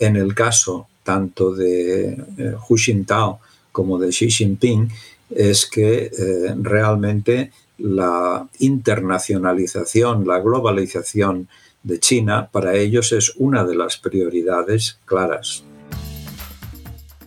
en 0.00 0.16
el 0.16 0.34
caso 0.34 0.88
tanto 1.04 1.54
de 1.54 2.16
eh, 2.38 2.54
Hu 2.68 2.76
Jintao 2.76 3.40
como 3.72 3.98
de 3.98 4.08
Xi 4.10 4.30
Jinping 4.30 4.90
es 5.30 5.66
que 5.66 6.10
eh, 6.10 6.54
realmente 6.60 7.52
la 7.78 8.48
internacionalización, 8.58 10.26
la 10.26 10.40
globalización 10.40 11.48
de 11.82 11.98
China 11.98 12.48
para 12.50 12.74
ellos 12.74 13.12
es 13.12 13.32
una 13.36 13.64
de 13.64 13.74
las 13.74 13.96
prioridades 13.96 14.98
claras. 15.04 15.64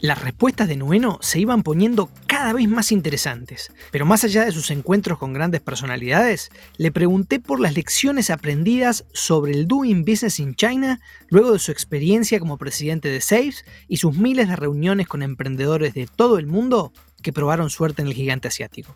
Las 0.04 0.22
respuestas 0.22 0.68
de 0.68 0.76
Nueno 0.76 1.18
se 1.22 1.40
iban 1.40 1.64
poniendo 1.64 2.10
cada 2.28 2.52
vez 2.52 2.68
más 2.68 2.92
interesantes, 2.92 3.72
pero 3.90 4.06
más 4.06 4.26
allá 4.26 4.44
de 4.44 4.52
sus 4.52 4.70
encuentros 4.70 5.18
con 5.18 5.32
grandes 5.32 5.62
personalidades, 5.62 6.52
le 6.76 6.92
pregunté 6.92 7.40
por 7.40 7.62
las 7.62 7.74
lecciones 7.74 8.30
aprendidas 8.30 9.06
sobre 9.14 9.54
el 9.54 9.66
Doing 9.66 10.04
Business 10.04 10.42
in 10.42 10.56
China 10.56 11.00
luego 11.30 11.54
de 11.54 11.60
su 11.60 11.72
experiencia 11.72 12.38
como 12.42 12.58
presidente 12.58 13.08
de 13.08 13.22
SAFES 13.22 13.64
y 13.88 13.96
sus 13.96 14.18
miles 14.18 14.50
de 14.50 14.58
reuniones 14.58 15.08
con 15.08 15.24
emprendedores 15.24 15.94
de 15.94 16.06
todo 16.14 16.38
el 16.38 16.48
mundo 16.48 16.92
que 17.22 17.32
probaron 17.32 17.70
suerte 17.70 18.02
en 18.02 18.10
el 18.10 18.14
gigante 18.14 18.50
asiático. 18.50 18.94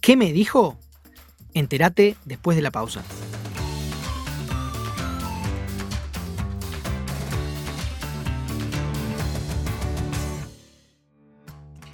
¿Qué 0.00 0.16
me 0.16 0.32
dijo? 0.32 0.78
Entérate 1.52 2.16
después 2.24 2.56
de 2.56 2.62
la 2.62 2.70
pausa. 2.70 3.04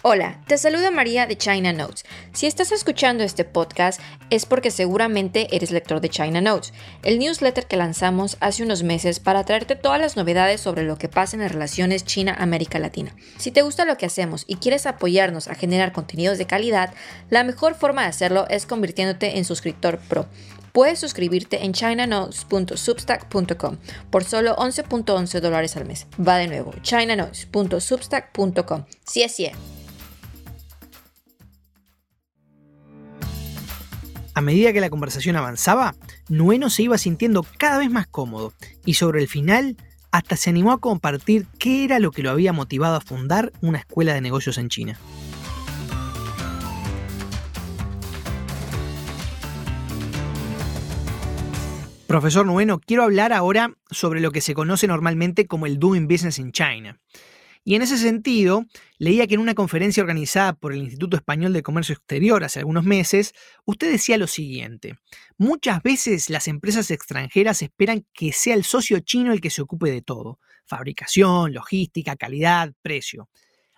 Hola, 0.06 0.38
te 0.46 0.58
saluda 0.58 0.90
María 0.90 1.26
de 1.26 1.38
China 1.38 1.72
Notes. 1.72 2.04
Si 2.34 2.46
estás 2.46 2.72
escuchando 2.72 3.24
este 3.24 3.46
podcast 3.46 3.98
es 4.28 4.44
porque 4.44 4.70
seguramente 4.70 5.48
eres 5.56 5.70
lector 5.70 6.02
de 6.02 6.10
China 6.10 6.42
Notes, 6.42 6.74
el 7.02 7.18
newsletter 7.18 7.66
que 7.66 7.78
lanzamos 7.78 8.36
hace 8.40 8.62
unos 8.62 8.82
meses 8.82 9.18
para 9.18 9.44
traerte 9.44 9.76
todas 9.76 9.98
las 9.98 10.18
novedades 10.18 10.60
sobre 10.60 10.82
lo 10.82 10.98
que 10.98 11.08
pasa 11.08 11.36
en 11.36 11.42
las 11.42 11.52
relaciones 11.52 12.04
China-América 12.04 12.78
Latina. 12.78 13.16
Si 13.38 13.50
te 13.50 13.62
gusta 13.62 13.86
lo 13.86 13.96
que 13.96 14.04
hacemos 14.04 14.44
y 14.46 14.56
quieres 14.56 14.84
apoyarnos 14.84 15.48
a 15.48 15.54
generar 15.54 15.92
contenidos 15.92 16.36
de 16.36 16.46
calidad, 16.46 16.92
la 17.30 17.42
mejor 17.42 17.74
forma 17.74 18.02
de 18.02 18.08
hacerlo 18.08 18.46
es 18.50 18.66
convirtiéndote 18.66 19.38
en 19.38 19.46
suscriptor 19.46 20.00
pro. 20.00 20.26
Puedes 20.72 20.98
suscribirte 20.98 21.64
en 21.64 21.72
chinanotes.substack.com 21.72 23.78
por 24.10 24.24
solo 24.24 24.54
11.11 24.56 25.40
dólares 25.40 25.78
al 25.78 25.86
mes. 25.86 26.06
Va 26.20 26.36
de 26.36 26.48
nuevo, 26.48 26.74
chinanotes.substack.com. 26.82 28.84
Sí 29.06 29.26
sí. 29.30 29.50
A 34.36 34.40
medida 34.40 34.72
que 34.72 34.80
la 34.80 34.90
conversación 34.90 35.36
avanzaba, 35.36 35.94
Nueno 36.28 36.68
se 36.68 36.82
iba 36.82 36.98
sintiendo 36.98 37.46
cada 37.56 37.78
vez 37.78 37.88
más 37.88 38.08
cómodo 38.08 38.52
y 38.84 38.94
sobre 38.94 39.20
el 39.20 39.28
final 39.28 39.76
hasta 40.10 40.36
se 40.36 40.50
animó 40.50 40.72
a 40.72 40.80
compartir 40.80 41.46
qué 41.58 41.84
era 41.84 42.00
lo 42.00 42.10
que 42.10 42.24
lo 42.24 42.30
había 42.30 42.52
motivado 42.52 42.96
a 42.96 43.00
fundar 43.00 43.52
una 43.60 43.78
escuela 43.78 44.12
de 44.12 44.20
negocios 44.20 44.58
en 44.58 44.68
China. 44.68 44.98
Profesor 52.08 52.44
Nueno, 52.44 52.80
quiero 52.80 53.04
hablar 53.04 53.32
ahora 53.32 53.74
sobre 53.90 54.20
lo 54.20 54.32
que 54.32 54.40
se 54.40 54.54
conoce 54.54 54.88
normalmente 54.88 55.46
como 55.46 55.66
el 55.66 55.78
Doing 55.78 56.08
Business 56.08 56.40
in 56.40 56.50
China. 56.50 56.98
Y 57.66 57.74
en 57.74 57.82
ese 57.82 57.96
sentido, 57.96 58.66
leía 58.98 59.26
que 59.26 59.34
en 59.34 59.40
una 59.40 59.54
conferencia 59.54 60.02
organizada 60.02 60.52
por 60.52 60.74
el 60.74 60.80
Instituto 60.80 61.16
Español 61.16 61.54
de 61.54 61.62
Comercio 61.62 61.94
Exterior 61.94 62.44
hace 62.44 62.58
algunos 62.58 62.84
meses, 62.84 63.32
usted 63.64 63.90
decía 63.90 64.18
lo 64.18 64.26
siguiente, 64.26 64.96
muchas 65.38 65.82
veces 65.82 66.28
las 66.28 66.46
empresas 66.46 66.90
extranjeras 66.90 67.62
esperan 67.62 68.04
que 68.12 68.32
sea 68.32 68.54
el 68.54 68.64
socio 68.64 69.00
chino 69.00 69.32
el 69.32 69.40
que 69.40 69.48
se 69.48 69.62
ocupe 69.62 69.90
de 69.90 70.02
todo, 70.02 70.38
fabricación, 70.66 71.54
logística, 71.54 72.16
calidad, 72.16 72.74
precio. 72.82 73.30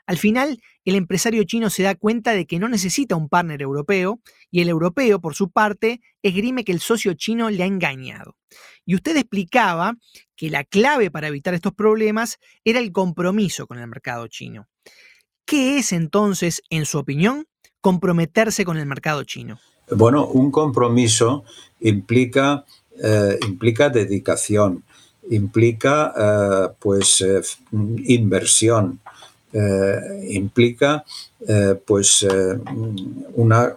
Al 0.06 0.18
final, 0.18 0.60
el 0.84 0.94
empresario 0.94 1.42
chino 1.44 1.68
se 1.68 1.82
da 1.82 1.96
cuenta 1.96 2.32
de 2.32 2.46
que 2.46 2.58
no 2.58 2.68
necesita 2.68 3.16
un 3.16 3.28
partner 3.28 3.60
europeo 3.60 4.20
y 4.50 4.60
el 4.60 4.68
europeo, 4.68 5.20
por 5.20 5.34
su 5.34 5.50
parte, 5.50 6.00
esgrime 6.22 6.64
que 6.64 6.72
el 6.72 6.80
socio 6.80 7.14
chino 7.14 7.50
le 7.50 7.64
ha 7.64 7.66
engañado. 7.66 8.36
Y 8.84 8.94
usted 8.94 9.16
explicaba 9.16 9.94
que 10.36 10.48
la 10.48 10.62
clave 10.62 11.10
para 11.10 11.28
evitar 11.28 11.54
estos 11.54 11.74
problemas 11.74 12.38
era 12.64 12.78
el 12.78 12.92
compromiso 12.92 13.66
con 13.66 13.78
el 13.78 13.88
mercado 13.88 14.28
chino. 14.28 14.68
¿Qué 15.44 15.78
es 15.78 15.92
entonces, 15.92 16.62
en 16.70 16.86
su 16.86 16.98
opinión, 16.98 17.46
comprometerse 17.80 18.64
con 18.64 18.76
el 18.76 18.86
mercado 18.86 19.24
chino? 19.24 19.58
Bueno, 19.90 20.26
un 20.26 20.50
compromiso 20.50 21.44
implica, 21.80 22.64
eh, 23.02 23.38
implica 23.46 23.88
dedicación, 23.88 24.84
implica 25.30 26.12
eh, 26.16 26.74
pues 26.80 27.20
eh, 27.20 27.40
inversión, 28.06 29.00
implica 30.28 31.04
pues 31.86 32.26
una 33.34 33.74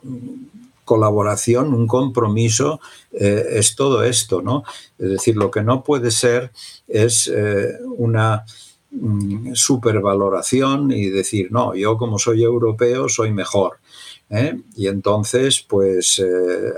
colaboración, 0.90 1.76
un 1.76 1.86
compromiso, 1.86 2.80
eh, 3.12 3.46
es 3.60 3.76
todo 3.76 4.04
esto, 4.04 4.42
¿no? 4.42 4.64
Es 4.98 5.10
decir, 5.12 5.36
lo 5.36 5.52
que 5.52 5.62
no 5.62 5.84
puede 5.84 6.10
ser 6.10 6.52
es 6.88 7.28
eh, 7.28 7.78
una 7.96 8.44
mm, 8.90 9.54
supervaloración 9.54 10.90
y 10.90 11.12
decir, 11.12 11.52
no, 11.52 11.76
yo 11.76 11.96
como 11.96 12.18
soy 12.18 12.42
europeo 12.42 13.08
soy 13.08 13.32
mejor. 13.32 13.78
¿eh? 14.32 14.60
Y 14.76 14.88
entonces, 14.88 15.62
pues 15.62 16.20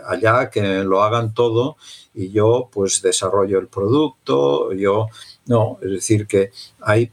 allá 0.06 0.50
que 0.50 0.84
lo 0.84 1.04
hagan 1.04 1.34
todo 1.34 1.78
y 2.14 2.32
yo 2.32 2.70
pues 2.70 3.02
desarrollo 3.02 3.60
el 3.60 3.68
producto, 3.68 4.74
yo 4.74 5.08
no, 5.46 5.78
es 5.82 5.90
decir, 5.90 6.28
que 6.28 6.52
hay 6.82 7.12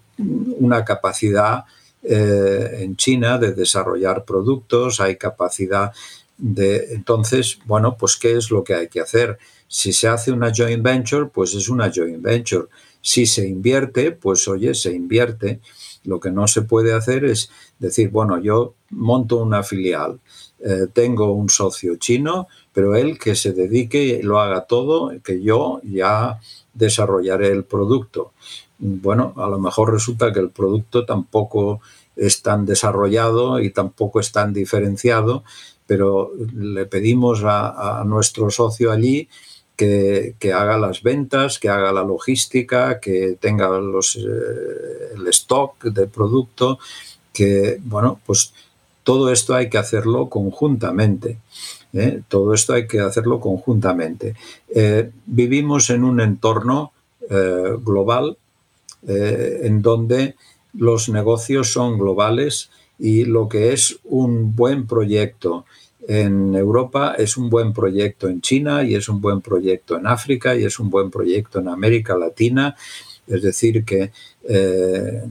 una 0.58 0.84
capacidad 0.84 1.64
en 2.02 2.96
China 2.96 3.38
de 3.38 3.52
desarrollar 3.52 4.24
productos, 4.24 5.00
hay 5.00 5.16
capacidad 5.16 5.92
de, 6.36 6.94
entonces, 6.94 7.58
bueno, 7.66 7.96
pues 7.96 8.16
¿qué 8.16 8.36
es 8.36 8.50
lo 8.50 8.62
que 8.62 8.74
hay 8.74 8.88
que 8.88 9.00
hacer? 9.00 9.38
Si 9.66 9.92
se 9.92 10.08
hace 10.08 10.32
una 10.32 10.52
joint 10.54 10.82
venture, 10.82 11.26
pues 11.26 11.54
es 11.54 11.68
una 11.68 11.90
joint 11.94 12.22
venture. 12.22 12.66
Si 13.00 13.26
se 13.26 13.46
invierte, 13.46 14.12
pues 14.12 14.48
oye, 14.48 14.74
se 14.74 14.92
invierte. 14.92 15.60
Lo 16.04 16.20
que 16.20 16.30
no 16.30 16.46
se 16.46 16.62
puede 16.62 16.94
hacer 16.94 17.24
es 17.24 17.50
decir, 17.78 18.10
bueno, 18.10 18.40
yo 18.40 18.74
monto 18.90 19.36
una 19.38 19.62
filial, 19.62 20.20
eh, 20.60 20.86
tengo 20.92 21.32
un 21.32 21.48
socio 21.48 21.96
chino, 21.96 22.48
pero 22.72 22.96
él 22.96 23.18
que 23.18 23.34
se 23.34 23.52
dedique 23.52 24.02
y 24.02 24.22
lo 24.22 24.40
haga 24.40 24.66
todo, 24.66 25.12
que 25.22 25.42
yo 25.42 25.80
ya 25.84 26.40
desarrollaré 26.74 27.48
el 27.48 27.64
producto. 27.64 28.32
Bueno, 28.78 29.34
a 29.36 29.48
lo 29.48 29.58
mejor 29.58 29.92
resulta 29.92 30.32
que 30.32 30.40
el 30.40 30.50
producto 30.50 31.04
tampoco 31.04 31.80
es 32.14 32.42
tan 32.42 32.66
desarrollado 32.66 33.60
y 33.60 33.70
tampoco 33.70 34.20
es 34.20 34.32
tan 34.32 34.52
diferenciado 34.52 35.44
pero 35.88 36.32
le 36.54 36.84
pedimos 36.84 37.40
a, 37.44 38.04
nuestro 38.04 38.50
socio 38.50 38.92
allí 38.92 39.26
que, 39.74 40.34
haga 40.54 40.76
las 40.76 41.02
ventas, 41.02 41.58
que 41.58 41.70
haga 41.70 41.92
la 41.92 42.02
logística, 42.02 43.00
que 43.00 43.38
tenga 43.40 43.70
los, 43.78 44.16
eh, 44.16 45.14
el 45.16 45.26
stock 45.28 45.82
de 45.84 46.06
producto, 46.06 46.78
que, 47.32 47.78
bueno, 47.82 48.20
pues 48.26 48.52
todo 49.08 49.32
esto 49.32 49.54
hay 49.54 49.70
que 49.70 49.78
hacerlo 49.78 50.28
conjuntamente. 50.28 51.38
¿eh? 51.94 52.20
Todo 52.28 52.52
esto 52.52 52.74
hay 52.74 52.86
que 52.86 53.00
hacerlo 53.00 53.40
conjuntamente. 53.40 54.34
Eh, 54.68 55.10
vivimos 55.24 55.88
en 55.88 56.04
un 56.04 56.20
entorno 56.20 56.92
global 57.84 58.38
en 59.06 59.82
donde 59.82 60.34
los 60.72 61.10
negocios 61.10 61.72
son 61.72 61.98
globales 61.98 62.70
y 62.98 63.24
lo 63.24 63.48
que 63.50 63.74
es 63.74 63.98
un 64.04 64.56
buen 64.56 64.86
proyecto 64.86 65.66
en 66.06 66.54
Europa 66.54 67.14
es 67.18 67.36
un 67.36 67.48
buen 67.50 67.72
proyecto 67.72 68.28
en 68.28 68.40
China 68.42 68.82
y 68.82 68.94
es 68.94 69.08
un 69.08 69.20
buen 69.20 69.40
proyecto 69.40 69.96
en 69.98 70.06
África 70.06 70.54
y 70.54 70.64
es 70.64 70.78
un 70.78 70.90
buen 70.90 71.10
proyecto 71.10 71.60
en 71.60 71.68
América 71.68 72.16
Latina. 72.16 72.76
Es 73.26 73.42
decir, 73.42 73.84
que 73.84 74.10
eh, 74.48 75.22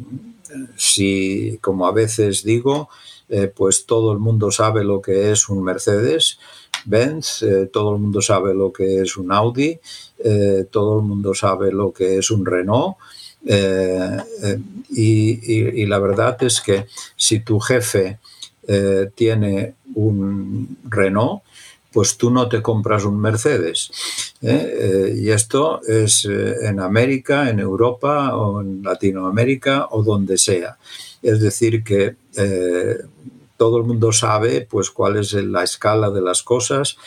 si, 0.75 1.57
como 1.61 1.87
a 1.87 1.91
veces 1.91 2.43
digo, 2.43 2.89
eh, 3.29 3.51
pues 3.53 3.85
todo 3.85 4.11
el 4.11 4.19
mundo 4.19 4.51
sabe 4.51 4.83
lo 4.83 5.01
que 5.01 5.31
es 5.31 5.49
un 5.49 5.63
Mercedes, 5.63 6.39
Benz, 6.85 7.41
eh, 7.43 7.69
todo 7.71 7.95
el 7.95 8.01
mundo 8.01 8.21
sabe 8.21 8.53
lo 8.53 8.71
que 8.71 9.01
es 9.01 9.17
un 9.17 9.31
Audi, 9.31 9.79
todo 10.71 10.99
el 10.99 11.05
mundo 11.05 11.33
sabe 11.35 11.71
lo 11.71 11.91
que 11.93 12.17
es 12.17 12.31
un 12.31 12.45
Renault. 12.45 12.95
y, 14.89 15.85
la 15.85 15.99
verdad 15.99 16.41
es 16.43 16.59
que 16.59 16.87
si 17.15 17.41
tu 17.41 17.59
jefe 17.59 18.17
eh, 18.69 19.09
tiene 19.15 19.75
un 19.95 20.77
Renault, 20.83 21.41
pues 21.93 22.17
tú 22.17 22.29
no 22.29 22.49
te 22.49 22.61
compras 22.61 23.05
un 23.05 23.17
Mercedes. 23.17 23.89
¿eh? 24.41 24.73
Eh, 24.77 25.15
y 25.19 25.29
esto 25.29 25.81
es 25.87 26.25
en 26.25 26.81
América, 26.81 27.49
en 27.49 27.59
Europa 27.59 28.35
o 28.35 28.61
en 28.61 28.83
Latinoamérica 28.83 29.87
o 29.91 30.03
donde 30.03 30.37
sea. 30.37 30.77
Es 31.21 31.39
decir, 31.39 31.81
que 31.83 32.15
todo 33.57 33.77
el 33.77 33.83
mundo 33.83 34.11
sabe 34.11 34.67
pues, 34.69 34.91
cuál 34.91 35.17
es 35.17 35.33
la 35.33 35.63
escala 35.63 36.09
de 36.11 36.21
las 36.21 36.43
cosas. 36.43 36.97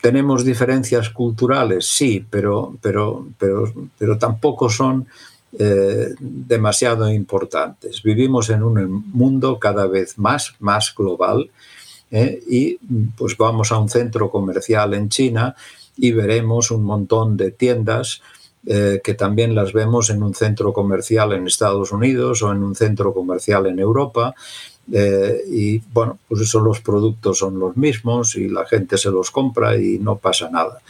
¿Tenemos 0.00 0.44
diferencias 0.44 1.10
culturales? 1.10 1.86
Sí, 1.86 2.24
pero, 2.28 2.76
pero, 2.80 3.26
pero, 3.38 3.72
pero 3.98 4.18
tampoco 4.18 4.68
son 4.68 5.06
eh, 5.58 6.14
demasiado 6.20 7.10
importantes. 7.12 8.02
Vivimos 8.04 8.50
en 8.50 8.62
un 8.62 9.10
mundo 9.12 9.58
cada 9.58 9.88
vez 9.88 10.16
más, 10.16 10.54
más 10.60 10.94
global 10.94 11.50
eh, 12.10 12.40
y 12.48 12.76
pues 13.16 13.36
vamos 13.36 13.72
a 13.72 13.78
un 13.78 13.88
centro 13.88 14.30
comercial 14.30 14.94
en 14.94 15.08
China 15.08 15.56
y 15.96 16.12
veremos 16.12 16.70
un 16.70 16.84
montón 16.84 17.36
de 17.36 17.50
tiendas 17.50 18.22
eh, 18.66 19.00
que 19.02 19.14
también 19.14 19.54
las 19.54 19.72
vemos 19.72 20.10
en 20.10 20.22
un 20.22 20.34
centro 20.34 20.72
comercial 20.72 21.32
en 21.32 21.46
Estados 21.46 21.92
Unidos 21.92 22.42
o 22.42 22.52
en 22.52 22.62
un 22.62 22.74
centro 22.74 23.12
comercial 23.12 23.66
en 23.66 23.78
Europa. 23.78 24.34
y 25.46 25.78
bueno, 25.92 26.18
pues 26.26 26.40
eso 26.40 26.58
los 26.58 26.80
productos 26.80 27.38
son 27.38 27.60
los 27.60 27.76
mismos 27.76 28.34
y 28.34 28.48
la 28.48 28.66
gente 28.66 28.98
se 28.98 29.10
los 29.10 29.30
compra 29.30 29.76
y 29.76 29.98
no 30.00 30.16
pasa 30.16 30.50
nada. 30.50 30.80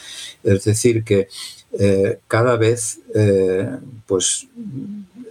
Es 0.43 0.65
decir, 0.65 1.05
que 1.05 1.29
eh, 1.79 2.19
cada 2.27 2.57
vez 2.57 3.01
eh, 3.15 3.69
pues 4.07 4.49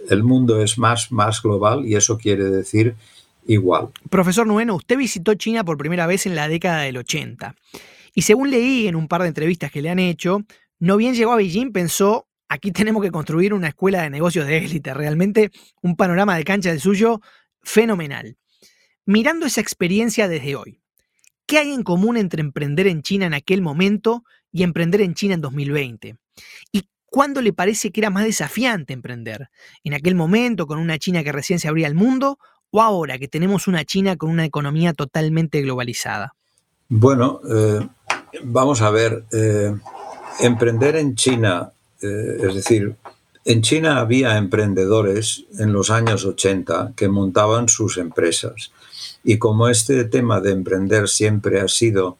el 0.08 0.22
mundo 0.22 0.62
es 0.62 0.78
más, 0.78 1.12
más 1.12 1.42
global 1.42 1.86
y 1.86 1.96
eso 1.96 2.16
quiere 2.16 2.44
decir 2.44 2.94
igual. 3.46 3.88
Profesor 4.08 4.46
Nueno, 4.46 4.76
usted 4.76 4.96
visitó 4.96 5.34
China 5.34 5.64
por 5.64 5.76
primera 5.76 6.06
vez 6.06 6.24
en 6.26 6.34
la 6.34 6.48
década 6.48 6.82
del 6.82 6.96
80 6.96 7.54
y 8.14 8.22
según 8.22 8.50
leí 8.50 8.86
en 8.86 8.96
un 8.96 9.06
par 9.06 9.22
de 9.22 9.28
entrevistas 9.28 9.70
que 9.70 9.82
le 9.82 9.90
han 9.90 9.98
hecho, 9.98 10.42
no 10.78 10.96
bien 10.96 11.14
llegó 11.14 11.32
a 11.32 11.36
Beijing 11.36 11.72
pensó, 11.72 12.26
aquí 12.50 12.72
tenemos 12.72 13.02
que 13.02 13.12
construir 13.12 13.54
una 13.54 13.68
escuela 13.68 14.02
de 14.02 14.10
negocios 14.10 14.46
de 14.46 14.58
élite, 14.58 14.92
realmente 14.92 15.50
un 15.82 15.96
panorama 15.96 16.36
de 16.36 16.44
cancha 16.44 16.70
del 16.70 16.80
suyo 16.80 17.20
fenomenal. 17.62 18.36
Mirando 19.06 19.46
esa 19.46 19.60
experiencia 19.60 20.28
desde 20.28 20.56
hoy, 20.56 20.82
¿qué 21.46 21.58
hay 21.58 21.72
en 21.72 21.84
común 21.84 22.16
entre 22.16 22.40
emprender 22.42 22.88
en 22.88 23.02
China 23.02 23.26
en 23.26 23.34
aquel 23.34 23.62
momento 23.62 24.24
y 24.52 24.64
emprender 24.64 25.00
en 25.00 25.14
China 25.14 25.34
en 25.34 25.40
2020? 25.40 26.16
¿Y 26.72 26.88
cuándo 27.06 27.40
le 27.40 27.52
parece 27.52 27.92
que 27.92 28.00
era 28.00 28.10
más 28.10 28.24
desafiante 28.24 28.92
emprender? 28.92 29.48
¿En 29.84 29.94
aquel 29.94 30.16
momento 30.16 30.66
con 30.66 30.80
una 30.80 30.98
China 30.98 31.22
que 31.22 31.32
recién 31.32 31.60
se 31.60 31.68
abría 31.68 31.86
al 31.86 31.94
mundo 31.94 32.38
o 32.72 32.82
ahora 32.82 33.18
que 33.18 33.28
tenemos 33.28 33.68
una 33.68 33.84
China 33.84 34.16
con 34.16 34.28
una 34.28 34.44
economía 34.44 34.92
totalmente 34.92 35.62
globalizada? 35.62 36.34
Bueno, 36.88 37.40
eh, 37.48 37.86
vamos 38.42 38.82
a 38.82 38.90
ver, 38.90 39.24
eh, 39.32 39.72
emprender 40.40 40.96
en 40.96 41.14
China, 41.14 41.72
eh, 42.02 42.36
es 42.48 42.54
decir, 42.54 42.94
en 43.44 43.62
China 43.62 44.00
había 44.00 44.36
emprendedores 44.36 45.44
en 45.58 45.72
los 45.72 45.90
años 45.90 46.24
80 46.24 46.92
que 46.96 47.08
montaban 47.08 47.68
sus 47.68 47.98
empresas. 47.98 48.72
Y 49.24 49.38
como 49.38 49.68
este 49.68 50.04
tema 50.04 50.40
de 50.40 50.52
emprender 50.52 51.08
siempre 51.08 51.60
ha 51.60 51.68
sido 51.68 52.18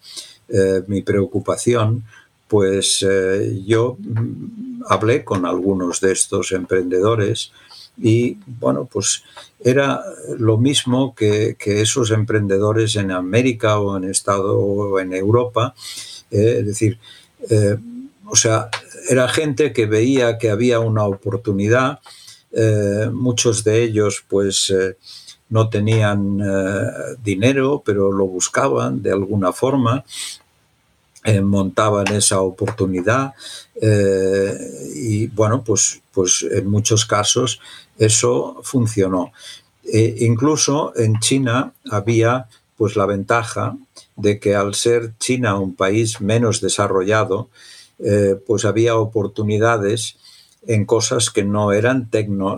mi 0.88 1.02
preocupación, 1.02 2.02
pues 2.50 3.06
eh, 3.08 3.62
yo 3.64 3.96
mm, 3.96 4.82
hablé 4.88 5.24
con 5.24 5.46
algunos 5.46 6.00
de 6.00 6.10
estos 6.10 6.50
emprendedores 6.50 7.52
y 7.96 8.38
bueno, 8.58 8.88
pues 8.90 9.22
era 9.60 10.02
lo 10.36 10.58
mismo 10.58 11.14
que, 11.14 11.56
esos 11.60 12.10
emprendedores 12.10 12.96
en 12.96 13.12
América 13.12 13.78
o 13.78 13.96
en 13.96 14.04
Estado 14.04 14.58
o 14.58 14.98
en 14.98 15.12
Europa, 15.12 15.74
eh, 16.32 16.56
es 16.58 16.66
decir, 16.66 16.98
eh, 17.48 17.76
o 18.30 18.36
sea, 18.36 18.68
era 19.08 19.28
gente 19.28 19.72
que 19.72 19.86
veía 19.86 20.38
que 20.38 20.50
había 20.50 20.80
una 20.80 21.04
oportunidad, 21.04 22.00
muchos 23.12 23.62
de 23.62 23.82
ellos 23.84 24.24
pues 24.28 24.72
no 25.48 25.68
tenían 25.68 26.40
dinero, 27.22 27.82
pero 27.84 28.10
lo 28.10 28.26
buscaban 28.26 29.02
de 29.02 29.12
alguna 29.12 29.52
forma 29.52 30.04
eh, 31.22 31.42
montaban 31.42 32.06
esa 32.14 32.40
oportunidad 32.40 33.34
eh, 33.74 34.56
y 34.94 35.26
bueno, 35.26 35.62
pues, 35.62 36.00
pues 36.12 36.46
en 36.50 36.66
muchos 36.66 37.04
casos 37.04 37.60
eso 37.98 38.60
funcionó. 38.62 39.30
E 39.84 40.16
incluso 40.20 40.94
en 40.96 41.20
China 41.20 41.74
había 41.90 42.48
pues 42.74 42.96
la 42.96 43.04
ventaja 43.04 43.76
de 44.16 44.40
que 44.40 44.54
al 44.54 44.74
ser 44.74 45.12
China 45.18 45.58
un 45.58 45.74
país 45.74 46.22
menos 46.22 46.62
desarrollado, 46.62 47.50
eh, 48.04 48.36
pues 48.46 48.64
había 48.64 48.96
oportunidades 48.96 50.16
en 50.66 50.84
cosas 50.84 51.30
que 51.30 51.42
no 51.42 51.72
eran 51.72 52.10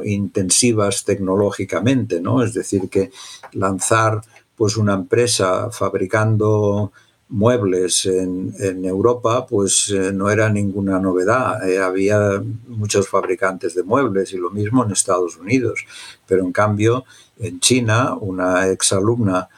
intensivas 0.04 1.04
tecnológicamente, 1.04 2.20
¿no? 2.20 2.42
Es 2.42 2.52
decir, 2.52 2.88
que 2.88 3.10
lanzar 3.52 4.22
pues 4.56 4.76
una 4.76 4.94
empresa 4.94 5.70
fabricando 5.70 6.92
muebles 7.32 8.04
en, 8.04 8.84
Europa, 8.84 9.46
pues 9.46 9.90
eh, 9.90 10.12
no 10.12 10.30
era 10.30 10.50
ninguna 10.50 10.98
novedad. 10.98 11.66
Eh, 11.68 11.78
había 11.78 12.42
muchos 12.68 13.08
fabricantes 13.08 13.74
de 13.74 13.82
muebles 13.82 14.32
y 14.32 14.36
lo 14.36 14.50
mismo 14.50 14.84
en 14.84 14.92
Estados 14.92 15.38
Unidos. 15.38 15.86
Pero 16.26 16.44
en 16.44 16.52
cambio, 16.52 17.04
en 17.38 17.58
China, 17.58 18.14
una 18.20 18.68
exalumna 18.68 19.48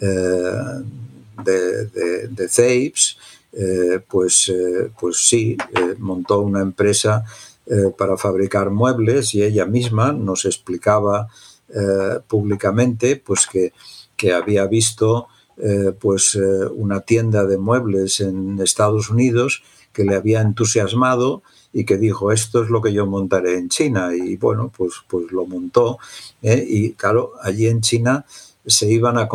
eh, 0.00 0.52
de, 1.44 1.86
de, 2.28 2.48
pues, 4.08 4.52
pues 5.00 5.16
sí, 5.16 5.56
montó 5.98 6.40
una 6.40 6.60
empresa 6.60 7.24
para 7.96 8.16
fabricar 8.16 8.70
muebles 8.70 9.34
y 9.34 9.42
ella 9.42 9.64
misma 9.64 10.12
nos 10.12 10.44
explicaba 10.44 11.28
públicamente 12.28 13.16
pues 13.16 13.46
que, 13.46 13.72
que 14.14 14.34
había 14.34 14.66
visto 14.66 15.28
pues 15.98 16.38
una 16.74 17.00
tienda 17.00 17.46
de 17.46 17.56
muebles 17.56 18.20
en 18.20 18.60
Estados 18.60 19.08
Unidos 19.08 19.62
que 19.96 20.04
le 20.04 20.14
había 20.14 20.42
entusiasmado 20.42 21.42
y 21.72 21.84
que 21.84 21.96
dijo, 21.96 22.30
esto 22.30 22.62
es 22.62 22.68
lo 22.68 22.82
que 22.82 22.92
yo 22.92 23.06
montaré 23.06 23.58
en 23.58 23.70
China. 23.70 24.10
Y 24.14 24.36
bueno, 24.36 24.70
pues, 24.74 24.92
pues 25.08 25.32
lo 25.32 25.46
montó. 25.46 25.98
¿eh? 26.42 26.64
Y 26.66 26.92
claro, 26.92 27.32
allí 27.42 27.66
en 27.66 27.80
China 27.80 28.26
se 28.66 28.90
iban 28.90 29.16
a, 29.16 29.28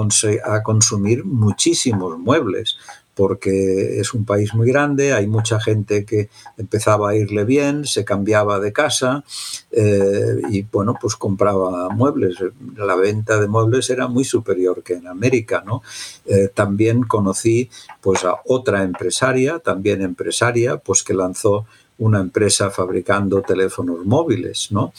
a 0.46 0.64
consumir 0.64 1.26
muchísimos 1.26 2.18
muebles 2.20 2.78
porque 3.16 4.00
es 4.00 4.14
un 4.14 4.26
país 4.26 4.54
muy 4.54 4.68
grande, 4.68 5.14
hay 5.14 5.28
mucha 5.28 5.60
gente 5.60 6.06
que 6.06 6.30
empezaba 6.58 7.10
a 7.10 7.16
irle 7.16 7.44
bien, 7.44 7.86
se 7.86 8.06
cambiaba 8.06 8.60
de 8.60 8.72
casa 8.72 9.24
eh, 9.72 10.42
y 10.50 10.62
bueno, 10.64 10.98
pues 11.00 11.16
compraba 11.16 11.90
muebles. 11.90 12.38
La 12.78 12.96
venta 12.96 13.40
de 13.40 13.48
muebles 13.48 13.90
era 13.90 14.08
muy 14.08 14.24
superior 14.24 14.82
que 14.82 14.94
en 14.94 15.08
América, 15.08 15.64
¿no? 15.66 15.82
Eh, 16.26 16.50
también 16.54 17.04
conocí 17.04 17.70
pues 18.00 18.24
a 18.24 18.36
otra 18.46 18.84
empresaria, 18.84 19.60
también 19.60 20.02
empresaria, 20.02 20.78
pues 20.78 21.04
que 21.04 21.14
lanzó 21.14 21.66
una 21.98 22.20
empresa 22.20 22.72
fabricando 22.72 23.42
teléfonos 23.42 24.06
móviles, 24.06 24.70
¿no? 24.72 24.94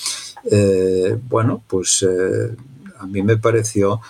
Eh, 0.45 1.19
bueno, 1.29 1.63
pues 1.67 2.07
a 2.99 3.07
mí 3.07 3.23
me 3.23 3.39
pareció 3.39 4.01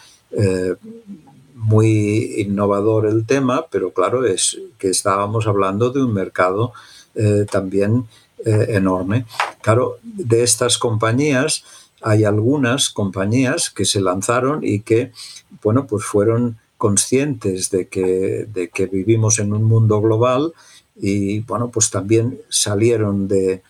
muy 1.62 2.40
innovador 2.40 3.06
el 3.06 3.24
tema, 3.24 3.66
pero 3.70 3.92
claro, 3.92 4.26
es 4.26 4.58
que 4.78 4.90
estábamos 4.90 5.46
hablando 5.46 5.90
de 5.90 6.02
un 6.02 6.12
mercado 6.12 6.72
también 7.50 8.06
enorme. 8.44 9.26
Claro, 9.60 9.98
de 10.02 10.42
estas 10.42 10.78
compañías 10.78 11.64
hay 12.02 12.24
algunas 12.24 12.90
compañías 12.90 13.70
que 13.70 13.84
se 13.84 14.00
lanzaron 14.00 14.60
y 14.62 14.80
que, 14.80 15.12
bueno, 15.62 15.86
pues 15.86 16.04
fueron 16.04 16.58
conscientes 16.76 17.70
de 17.70 17.86
que, 17.86 18.48
de 18.52 18.68
que 18.68 18.86
vivimos 18.86 19.38
en 19.38 19.52
un 19.52 19.62
mundo 19.62 20.00
global 20.00 20.52
y 20.96 21.40
bueno, 21.40 21.70
pues 21.70 21.90
también 21.90 22.40
salieron 22.48 23.28
de, 23.28 23.62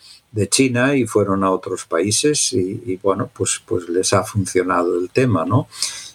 China 0.48 0.96
y 0.96 1.04
fueron 1.04 1.44
a 1.44 1.50
otros 1.50 1.84
países 1.84 2.54
y, 2.54 2.98
bueno, 3.02 3.30
pues, 3.34 3.60
pues 3.66 3.86
les 3.90 4.14
ha 4.14 4.24
funcionado 4.24 4.98
el 4.98 5.10
tema, 5.10 5.44
¿no? 5.44 5.68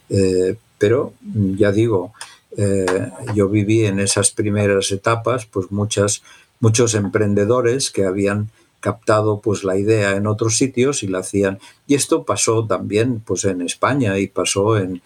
Eh, 0.09 0.57
pero 0.77 1.13
ya 1.23 1.71
digo, 1.71 2.13
eh, 2.55 3.11
yo 3.35 3.49
viví 3.49 3.85
en 3.85 3.99
esas 3.99 4.31
primeras 4.31 4.91
etapas, 4.91 5.45
pues 5.45 5.71
muchas, 5.71 6.23
muchos 6.59 6.95
emprendedores 6.95 7.91
que 7.91 8.05
habían 8.05 8.49
captado 8.79 9.41
pues 9.41 9.63
la 9.63 9.77
idea 9.77 10.15
en 10.15 10.27
otros 10.27 10.57
sitios 10.57 11.03
y 11.03 11.07
la 11.07 11.19
hacían. 11.19 11.59
Y 11.87 11.95
esto 11.95 12.23
pasó 12.23 12.65
también 12.65 13.21
pues 13.25 13.45
en 13.45 13.61
España 13.61 14.17
y 14.17 14.27
pasó 14.27 14.77
en, 14.77 15.01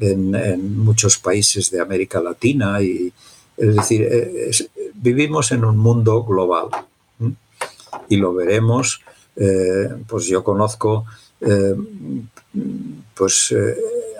en 0.00 0.78
muchos 0.78 1.18
países 1.18 1.70
de 1.70 1.80
América 1.80 2.20
Latina 2.20 2.82
y, 2.82 3.12
es 3.56 3.76
decir, 3.76 4.02
eh, 4.10 4.50
vivimos 4.94 5.52
en 5.52 5.64
un 5.64 5.76
mundo 5.76 6.24
global 6.24 6.68
y 8.08 8.16
lo 8.16 8.34
veremos. 8.34 9.00
Eh, 9.36 9.88
pues 10.08 10.26
yo 10.26 10.42
conozco 10.42 11.04
pues 13.14 13.54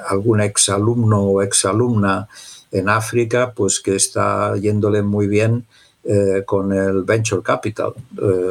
algún 0.07 0.41
exalumno 0.41 1.21
o 1.23 1.43
exalumna 1.43 2.29
en 2.71 2.89
África 2.89 3.53
pues 3.55 3.81
que 3.81 3.97
está 3.97 4.57
yéndole 4.57 5.03
muy 5.03 5.27
bien 5.27 5.67
con 6.47 6.73
el 6.73 7.03
venture 7.03 7.43
capital 7.43 7.93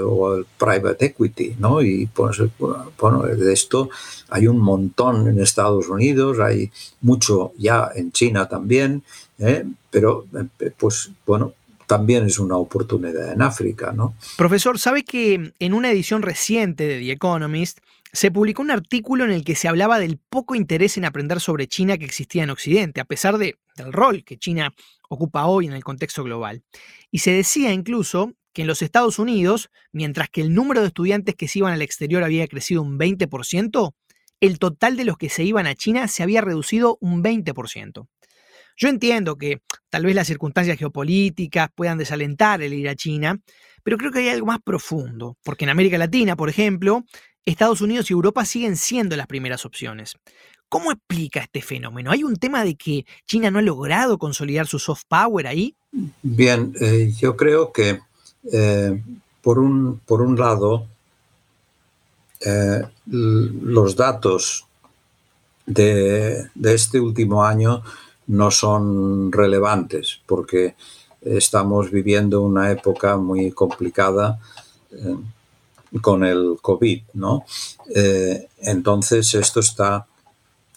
o 0.06 0.36
el 0.36 0.46
private 0.60 1.06
equity, 1.06 1.56
¿no? 1.58 1.82
Y 1.82 2.06
pues, 2.06 2.38
bueno, 3.00 3.24
de 3.24 3.52
esto 3.52 3.90
hay 4.30 4.48
un 4.48 4.60
montón 4.60 5.28
en 5.28 5.40
Estados 5.40 5.90
Unidos, 5.90 6.40
hay 6.40 6.72
mucho 7.02 7.54
ya 7.58 7.90
en 7.96 8.12
China 8.12 8.48
también, 8.48 9.04
¿eh? 9.40 9.66
pero 9.90 10.26
eh, 10.60 10.72
pues 10.78 11.10
bueno, 11.26 11.54
también 11.86 12.26
es 12.26 12.40
una 12.40 12.58
oportunidad 12.58 13.32
en 13.32 13.42
África, 13.42 13.94
¿no? 13.94 14.14
Profesor, 14.38 14.78
¿sabe 14.78 15.04
que 15.04 15.54
en 15.58 15.74
una 15.74 15.92
edición 15.92 16.22
reciente 16.22 16.86
de 16.86 17.00
The 17.00 17.12
Economist 17.12 17.80
se 18.14 18.32
publicó 18.32 18.62
un 18.62 18.72
artículo 18.72 19.26
en 19.26 19.32
el 19.32 19.44
que 19.44 19.56
se 19.56 19.68
hablaba 19.68 20.00
del 20.00 20.18
poco 20.18 20.56
interés 20.56 20.98
en 20.98 21.06
aprender 21.06 21.40
sobre 21.40 21.68
China 21.68 21.98
que 21.98 22.06
existía 22.06 22.44
en 22.44 22.50
Occidente, 22.50 23.02
a 23.02 23.06
pesar 23.06 23.38
de, 23.38 23.58
del 23.76 23.94
rol 23.94 24.24
que 24.24 24.38
China 24.38 24.74
ocupa 25.10 25.46
hoy 25.46 25.68
en 25.68 25.74
el 25.74 25.84
contexto 25.84 26.24
global? 26.24 26.64
Y 27.12 27.20
se 27.20 27.32
decía 27.32 27.74
incluso 27.74 28.34
que 28.54 28.64
en 28.64 28.68
los 28.68 28.82
Estados 28.82 29.20
Unidos, 29.20 29.70
mientras 29.92 30.30
que 30.30 30.42
el 30.42 30.54
número 30.54 30.82
de 30.82 30.88
estudiantes 30.88 31.36
que 31.36 31.48
se 31.48 31.60
iban 31.60 31.74
al 31.74 31.82
exterior 31.82 32.24
había 32.24 32.48
crecido 32.48 32.82
un 32.82 32.98
20%, 32.98 33.94
el 34.40 34.60
total 34.60 34.98
de 34.98 35.06
los 35.06 35.18
que 35.18 35.30
se 35.30 35.44
iban 35.44 35.68
a 35.68 35.76
China 35.76 36.08
se 36.08 36.24
había 36.24 36.42
reducido 36.42 36.98
un 37.02 37.24
20%. 37.24 38.08
Yo 38.80 38.90
entiendo 38.90 39.38
que 39.38 39.62
tal 39.90 40.06
vez 40.06 40.16
las 40.16 40.28
circunstancias 40.28 40.78
geopolíticas 40.78 41.70
puedan 41.74 41.98
desalentar 41.98 42.62
el 42.62 42.74
ir 42.74 42.88
a 42.90 42.96
China, 42.96 43.40
pero 43.88 43.98
creo 43.98 44.12
que 44.12 44.20
hay 44.20 44.28
algo 44.28 44.48
más 44.48 44.60
profundo, 44.62 45.38
porque 45.46 45.64
en 45.64 45.70
América 45.70 45.98
Latina, 45.98 46.36
por 46.36 46.50
ejemplo, 46.50 47.06
Estados 47.46 47.80
Unidos 47.80 48.12
y 48.12 48.14
Europa 48.14 48.44
siguen 48.44 48.76
siendo 48.76 49.16
las 49.16 49.28
primeras 49.28 49.66
opciones. 49.66 50.18
¿Cómo 50.68 50.92
explica 50.92 51.40
este 51.40 51.62
fenómeno? 51.62 52.12
¿Hay 52.12 52.26
un 52.26 52.36
tema 52.36 52.66
de 52.66 52.76
que 52.76 53.06
China 53.26 53.50
no 53.50 53.60
ha 53.60 53.62
logrado 53.62 54.18
consolidar 54.18 54.68
su 54.68 54.78
soft 54.78 55.04
power 55.08 55.48
ahí? 55.48 55.74
Bien, 56.22 56.76
eh, 56.82 57.14
yo 57.18 57.38
creo 57.38 57.72
que 57.72 58.02
eh, 58.52 59.02
por, 59.42 59.58
un, 59.58 60.00
por 60.00 60.22
un 60.22 60.38
lado, 60.38 60.86
eh, 62.42 62.82
los 63.06 63.96
datos 63.96 64.66
de, 65.66 66.50
de, 66.56 66.74
este 66.74 67.00
último 67.00 67.46
año 67.46 67.84
no 68.28 68.52
son 68.52 69.32
relevantes 69.32 70.20
porque 70.26 70.76
estamos 71.36 71.92
viviendo 71.92 72.42
una 72.42 72.72
época 72.72 73.18
muy 73.18 73.52
complicada 73.52 74.40
eh, 74.92 75.16
con 76.02 76.24
el 76.24 76.58
COVID, 76.62 77.02
¿no? 77.14 77.46
Eh, 77.94 78.48
entonces 78.62 79.34
esto 79.34 79.60
está 79.60 80.06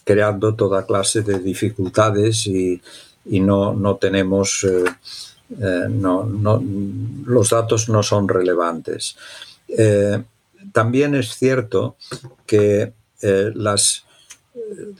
creando 0.03 0.55
toda 0.55 0.85
clase 0.85 1.21
de 1.21 1.39
dificultades 1.39 2.47
y, 2.47 2.81
no, 3.25 3.97
tenemos, 3.99 4.65
eh, 4.65 5.87
no, 5.89 6.63
los 7.25 7.49
datos 7.49 7.87
no 7.89 8.01
son 8.01 8.27
relevantes. 8.27 9.15
también 10.73 11.15
es 11.15 11.35
cierto 11.35 11.95
que 12.45 12.93
las, 13.21 14.05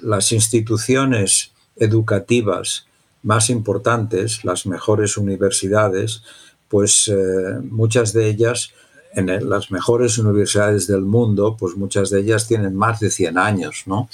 las 0.01 0.31
instituciones 0.31 1.51
educativas 1.77 2.85
más 3.23 3.49
importantes, 3.49 4.43
las 4.43 4.65
mejores 4.65 5.17
universidades, 5.17 6.23
pues 6.67 7.07
eh, 7.09 7.59
muchas 7.69 8.13
de 8.13 8.27
ellas, 8.27 8.71
en 9.13 9.49
las 9.49 9.71
mejores 9.71 10.17
universidades 10.17 10.87
del 10.87 11.01
mundo, 11.01 11.57
pues 11.59 11.75
muchas 11.75 12.09
de 12.09 12.21
ellas 12.21 12.47
tienen 12.47 12.75
más 12.75 13.01
de 13.01 13.11
100 13.11 13.37
años, 13.37 13.83
¿no? 13.85 14.07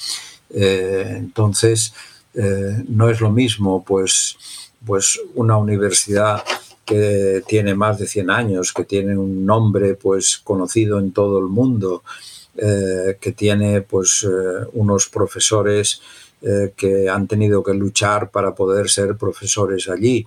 Eh, 0.49 1.13
entonces, 1.17 1.93
eh, 2.33 2.83
no 2.87 3.09
es 3.09 3.21
lo 3.21 3.29
mismo, 3.29 3.83
pues, 3.85 4.37
pues 4.83 5.19
una 5.35 5.55
universidad 5.57 6.43
que 6.83 7.43
tiene 7.47 7.75
más 7.75 7.99
de 7.99 8.07
100 8.07 8.31
años, 8.31 8.73
que 8.73 8.85
tiene 8.85 9.15
un 9.15 9.45
nombre 9.45 9.93
pues 9.95 10.37
conocido 10.37 10.99
en 10.99 11.11
todo 11.11 11.39
el 11.39 11.45
mundo, 11.45 12.03
que 12.55 13.33
tiene 13.35 13.81
pues 13.81 14.25
unos 14.73 15.09
profesores 15.09 16.01
eh, 16.41 16.73
que 16.75 17.09
han 17.09 17.27
tenido 17.27 17.63
que 17.63 17.73
luchar 17.73 18.29
para 18.29 18.53
poder 18.53 18.89
ser 18.89 19.17
profesores 19.17 19.89
allí 19.89 20.23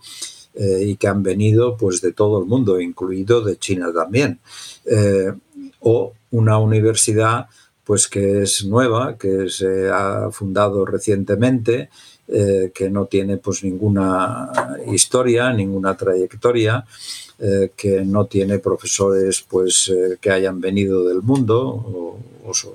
eh, 0.55 0.83
y 0.85 0.97
que 0.97 1.07
han 1.07 1.23
venido 1.23 1.77
pues 1.77 2.01
de 2.01 2.13
todo 2.13 2.41
el 2.41 2.47
mundo, 2.47 2.81
incluido 2.81 3.41
de 3.41 3.57
China 3.59 3.93
también. 3.95 4.41
Eh, 4.87 5.33
o 5.81 6.13
una 6.33 6.59
universidad 6.59 7.47
pues 7.85 8.09
que 8.09 8.43
es 8.43 8.65
nueva, 8.65 9.17
que 9.17 9.49
se 9.49 9.89
ha 9.89 10.31
fundado 10.33 10.85
recientemente, 10.85 11.91
que 12.29 12.89
no 12.89 13.07
tiene 13.07 13.39
pues 13.39 13.65
ninguna 13.65 14.53
historia, 14.93 15.53
ninguna 15.53 15.97
trayectoria, 15.97 16.85
que 17.75 18.03
no 18.05 18.27
tiene 18.27 18.59
profesores 18.59 19.43
pues 19.49 19.91
que 20.21 20.31
hayan 20.31 20.61
venido 20.61 21.09
del 21.09 21.23
mundo 21.23 21.59
o, 21.59 22.19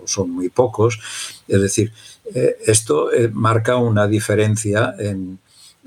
son 0.05 0.31
muy 0.31 0.49
pocos. 0.49 0.99
Es 1.47 1.61
decir, 1.61 1.91
eh, 2.33 2.57
esto 2.65 3.11
eh, 3.11 3.29
marca 3.33 3.77
una 3.77 4.07
diferencia 4.07 4.95
en, 4.97 5.39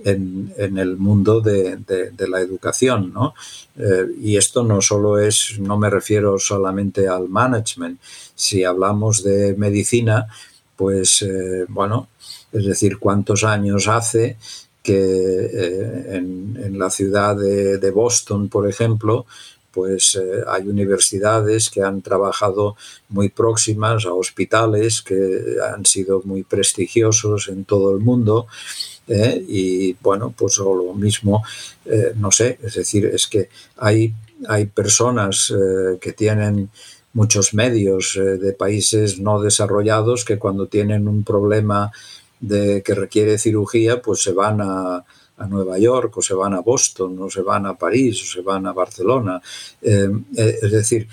el 0.04 0.96
mundo 0.96 1.40
de, 1.40 1.80
la 2.28 2.40
educación, 2.40 3.12
¿no? 3.12 3.34
Eh, 3.76 4.06
y 4.22 4.36
esto 4.36 4.62
no 4.62 4.80
solo 4.80 5.18
es, 5.18 5.58
no 5.58 5.76
me 5.76 5.90
refiero 5.90 6.38
solamente 6.38 7.08
al 7.08 7.28
management. 7.28 7.98
Si 8.32 8.62
hablamos 8.62 9.24
de 9.24 9.56
medicina, 9.56 10.28
pues 10.76 11.26
bueno, 11.68 12.08
es 12.52 12.66
decir, 12.66 12.98
cuántos 12.98 13.42
años 13.42 13.88
hace 13.88 14.36
que 14.88 16.16
en, 16.16 16.78
la 16.78 16.90
ciudad 16.90 17.36
de, 17.36 17.90
Boston, 17.90 18.48
por 18.48 18.68
ejemplo, 18.68 19.26
pues 19.72 20.18
hay 20.46 20.68
universidades 20.68 21.70
que 21.70 21.82
han 21.82 22.02
trabajado 22.02 22.76
muy 23.08 23.28
próximas 23.28 24.06
a 24.06 24.12
hospitales 24.12 25.02
que 25.02 25.56
han 25.72 25.84
sido 25.84 26.22
muy 26.24 26.42
prestigiosos 26.44 27.48
en 27.48 27.64
todo 27.64 27.94
el 27.94 28.00
mundo 28.00 28.46
¿eh? 29.08 29.44
y 29.48 29.94
bueno, 29.94 30.32
pues 30.36 30.58
lo 30.58 30.94
mismo, 30.94 31.42
eh, 31.84 32.12
no 32.16 32.30
sé, 32.30 32.58
es 32.62 32.74
decir, 32.74 33.06
es 33.06 33.26
que 33.26 33.48
hay, 33.76 34.12
hay 34.46 34.66
personas 34.66 35.50
eh, 35.50 35.98
que 36.00 36.12
tienen 36.12 36.70
muchos 37.14 37.54
medios 37.54 38.16
de 38.16 38.52
países 38.52 39.18
no 39.18 39.40
desarrollados 39.40 40.24
que 40.24 40.38
cuando 40.38 40.66
tienen 40.66 41.08
un 41.08 41.24
problema 41.24 41.90
de 42.40 42.82
que 42.82 42.94
requiere 42.94 43.38
cirugía, 43.38 44.00
pues 44.02 44.22
se 44.22 44.32
van 44.32 44.60
a, 44.60 45.04
a 45.38 45.46
Nueva 45.46 45.78
York 45.78 46.16
o 46.16 46.22
se 46.22 46.34
van 46.34 46.54
a 46.54 46.60
Boston 46.60 47.16
o 47.20 47.30
se 47.30 47.42
van 47.42 47.66
a 47.66 47.76
París 47.76 48.22
o 48.22 48.26
se 48.26 48.42
van 48.42 48.66
a 48.66 48.72
Barcelona. 48.72 49.40
es 49.80 50.70
decir, 50.70 51.08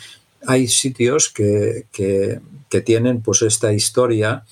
hay 0.47 0.67
sitios 0.67 1.29
que, 1.29 1.85
que, 1.91 2.39
que, 2.69 2.81
tienen 2.81 3.21
pues 3.21 3.41
esta 3.41 3.73
historia 3.73 4.43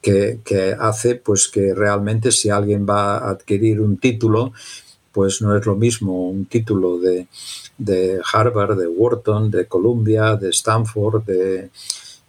que, 0.00 0.76
hace 0.78 1.14
pues 1.16 1.48
que 1.48 1.74
realmente 1.74 2.32
si 2.32 2.50
alguien 2.50 2.86
va 2.88 3.18
a 3.18 3.30
adquirir 3.30 3.80
un 3.80 3.98
título, 3.98 4.52
pues 5.12 5.42
no 5.42 5.56
es 5.56 5.66
lo 5.66 5.76
mismo 5.76 6.28
un 6.28 6.46
título 6.46 6.98
de, 6.98 7.26
Harvard, 8.32 8.78
de 8.78 8.86
Wharton, 8.86 9.50
de 9.50 9.66
Columbia, 9.66 10.36
de 10.36 10.50
Stanford, 10.50 11.24
de, 11.24 11.70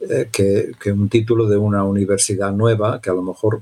eh, 0.02 0.30
que, 0.32 0.92
un 0.92 1.10
título 1.10 1.48
de 1.48 1.58
una 1.58 1.84
universidad 1.84 2.52
nueva 2.52 3.02
que 3.02 3.10
a 3.10 3.14
lo 3.14 3.22
mejor 3.22 3.62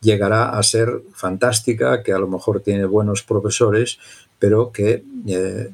llegará 0.00 0.50
a 0.50 0.62
ser 0.62 1.02
fantástica, 1.12 2.02
que 2.02 2.12
a 2.12 2.18
lo 2.18 2.28
mejor 2.28 2.60
tiene 2.60 2.84
buenos 2.84 3.22
profesores, 3.22 3.98
pero 4.38 4.70
que 4.72 5.04
eh, 5.26 5.70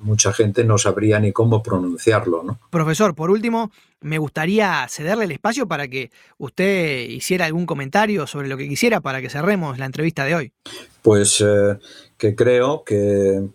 mucha 0.00 0.32
gente 0.32 0.64
no 0.64 0.78
sabría 0.78 1.18
ni 1.18 1.32
cómo 1.32 1.62
pronunciarlo. 1.62 2.42
¿no? 2.42 2.58
Profesor, 2.70 3.14
por 3.14 3.30
último, 3.30 3.70
me 4.00 4.18
gustaría 4.18 4.86
cederle 4.88 5.24
el 5.24 5.32
espacio 5.32 5.66
para 5.66 5.88
que 5.88 6.10
usted 6.38 7.08
hiciera 7.08 7.46
algún 7.46 7.66
comentario 7.66 8.26
sobre 8.26 8.48
lo 8.48 8.56
que 8.56 8.68
quisiera 8.68 9.00
para 9.00 9.20
que 9.20 9.28
cerremos 9.28 9.78
la 9.78 9.86
entrevista 9.86 10.24
de 10.24 10.34
hoy. 10.34 10.52
Pues 11.02 11.42
eh, 11.44 11.78
que 12.16 12.34
creo 12.34 12.84
que, 12.84 13.48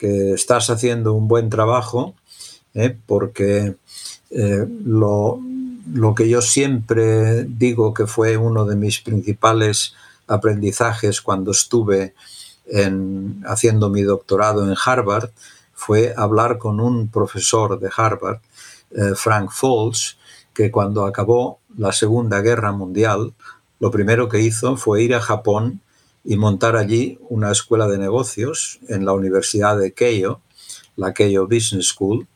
estás 0.00 0.70
haciendo 0.70 1.12
un 1.12 1.26
buen 1.26 1.50
trabajo 1.50 2.14
¿eh? 2.74 2.96
porque 3.06 3.74
eh, 4.30 4.66
lo, 4.84 5.40
lo 5.92 6.14
que 6.14 6.28
yo 6.28 6.42
siempre 6.42 7.44
digo 7.44 7.94
que 7.94 8.06
fue 8.06 8.36
uno 8.36 8.64
de 8.64 8.76
mis 8.76 9.00
principales 9.00 9.94
aprendizajes 10.26 11.20
cuando 11.20 11.50
estuve 11.50 12.14
en, 12.66 13.42
haciendo 13.46 13.88
mi 13.88 14.02
doctorado 14.02 14.64
en 14.68 14.76
Harvard 14.84 15.30
fue 15.72 16.12
hablar 16.16 16.58
con 16.58 16.80
un 16.80 17.08
profesor 17.08 17.78
de 17.78 17.88
Harvard, 17.96 18.40
eh, 18.90 19.12
Frank 19.14 19.50
Falls, 19.52 20.18
que 20.52 20.70
cuando 20.70 21.06
acabó 21.06 21.60
la 21.76 21.92
Segunda 21.92 22.40
Guerra 22.40 22.72
Mundial, 22.72 23.32
lo 23.78 23.90
primero 23.90 24.28
que 24.28 24.40
hizo 24.40 24.76
fue 24.76 25.02
ir 25.02 25.14
a 25.14 25.20
Japón 25.20 25.80
y 26.24 26.36
montar 26.36 26.76
allí 26.76 27.18
una 27.28 27.52
escuela 27.52 27.86
de 27.86 27.96
negocios 27.96 28.80
en 28.88 29.04
la 29.04 29.12
Universidad 29.12 29.78
de 29.78 29.92
Keio, 29.92 30.40
la 30.96 31.14
Keio 31.14 31.46
Business 31.46 31.86
School. 31.86 32.26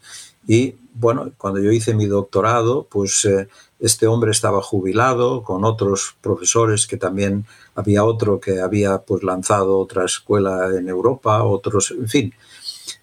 Y 0.47 0.75
bueno, 0.95 1.33
cuando 1.39 1.61
yo 1.61 1.71
hice 1.73 1.95
mi 1.95 2.07
doctorado, 2.07 2.87
pues 2.91 3.25
eh, 3.25 3.49
este 3.81 4.07
hombre 4.07 4.31
estaba 4.31 4.63
jubilado 4.63 5.43
con 5.43 5.65
otros 5.65 6.17
profesores 6.21 6.87
que 6.87 6.97
también 6.97 7.47
había 7.75 8.05
otro 8.05 8.41
que 8.41 8.61
había 8.61 8.99
pues 8.99 9.23
lanzado 9.23 9.79
otra 9.79 10.05
escuela 10.05 10.69
en 10.77 10.89
Europa, 10.89 11.43
otros, 11.45 11.91
en 11.93 12.09
fin, 12.09 12.35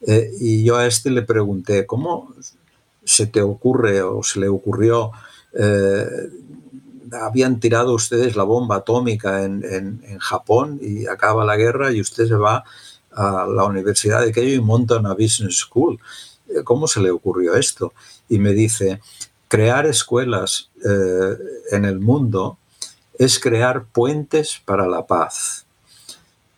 eh, 0.06 0.32
y 0.40 0.64
yo 0.64 0.78
a 0.78 0.86
este 0.86 1.10
le 1.10 1.24
pregunté, 1.24 1.86
¿cómo 1.86 2.34
se 3.04 3.28
te 3.28 3.42
ocurre 3.42 4.02
o 4.02 4.24
se 4.24 4.40
le 4.40 4.48
ocurrió, 4.48 5.12
eh, 5.54 6.06
habían 7.12 7.60
tirado 7.60 7.94
ustedes 7.94 8.36
la 8.36 8.44
bomba 8.44 8.78
atómica 8.78 9.44
en, 9.44 10.00
Japón 10.20 10.80
y 10.82 11.08
acaba 11.08 11.44
la 11.44 11.56
guerra 11.56 11.92
y 11.92 12.02
usted 12.02 12.28
se 12.28 12.36
va 12.36 12.64
a 13.12 13.48
la 13.48 13.64
Universidad 13.64 14.22
de 14.22 14.32
Keio 14.32 14.56
y 14.56 14.62
monta 14.62 14.98
una 14.98 15.14
Business 15.14 15.58
School? 15.58 16.00
Eh, 16.50 16.64
¿Cómo 16.64 16.88
se 16.88 17.02
le 17.02 17.12
ocurrió 17.12 17.56
esto? 17.56 17.94
Y 18.28 18.40
me 18.40 18.54
dice, 18.54 19.00
crear 19.48 19.86
escuelas 19.86 20.70
en 21.72 21.86
el 21.86 22.00
mundo 22.00 22.58
es 23.18 23.38
crear 23.38 23.84
puentes 23.84 24.62
para 24.64 24.88
la 24.88 25.06
paz. 25.06 25.66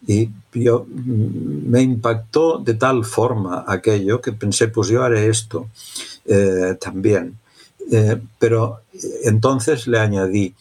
Y 0.08 0.30
yo, 0.54 0.86
mm, 0.88 1.70
me 1.70 1.82
impactó 1.82 2.60
de 2.60 2.76
tal 2.76 3.06
forma 3.06 3.66
aquello 3.68 4.22
que 4.22 4.32
pensé, 4.32 4.68
pues 4.68 4.88
yo 4.88 5.04
haré 5.04 5.28
esto 5.28 5.70
eh, 6.26 6.78
también. 6.80 7.38
Eh, 7.92 8.22
pero 8.40 8.82
entonces 9.24 9.88
le 9.88 10.00
añadí, 10.00 10.54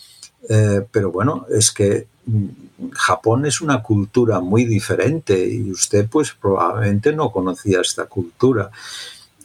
eh, 0.49 0.85
pero 0.91 1.13
bueno, 1.13 1.47
es 1.51 1.71
que 1.71 2.07
mm, 2.27 2.47
Japón 2.93 3.47
es 3.47 3.61
una 3.61 3.83
cultura 3.83 4.41
muy 4.41 4.65
diferente 4.65 5.47
y 5.47 5.71
usted 5.71 6.09
pues 6.09 6.33
probablemente 6.33 7.13
no 7.13 7.31
conocía 7.31 7.81
esta 7.81 8.07
cultura. 8.07 8.71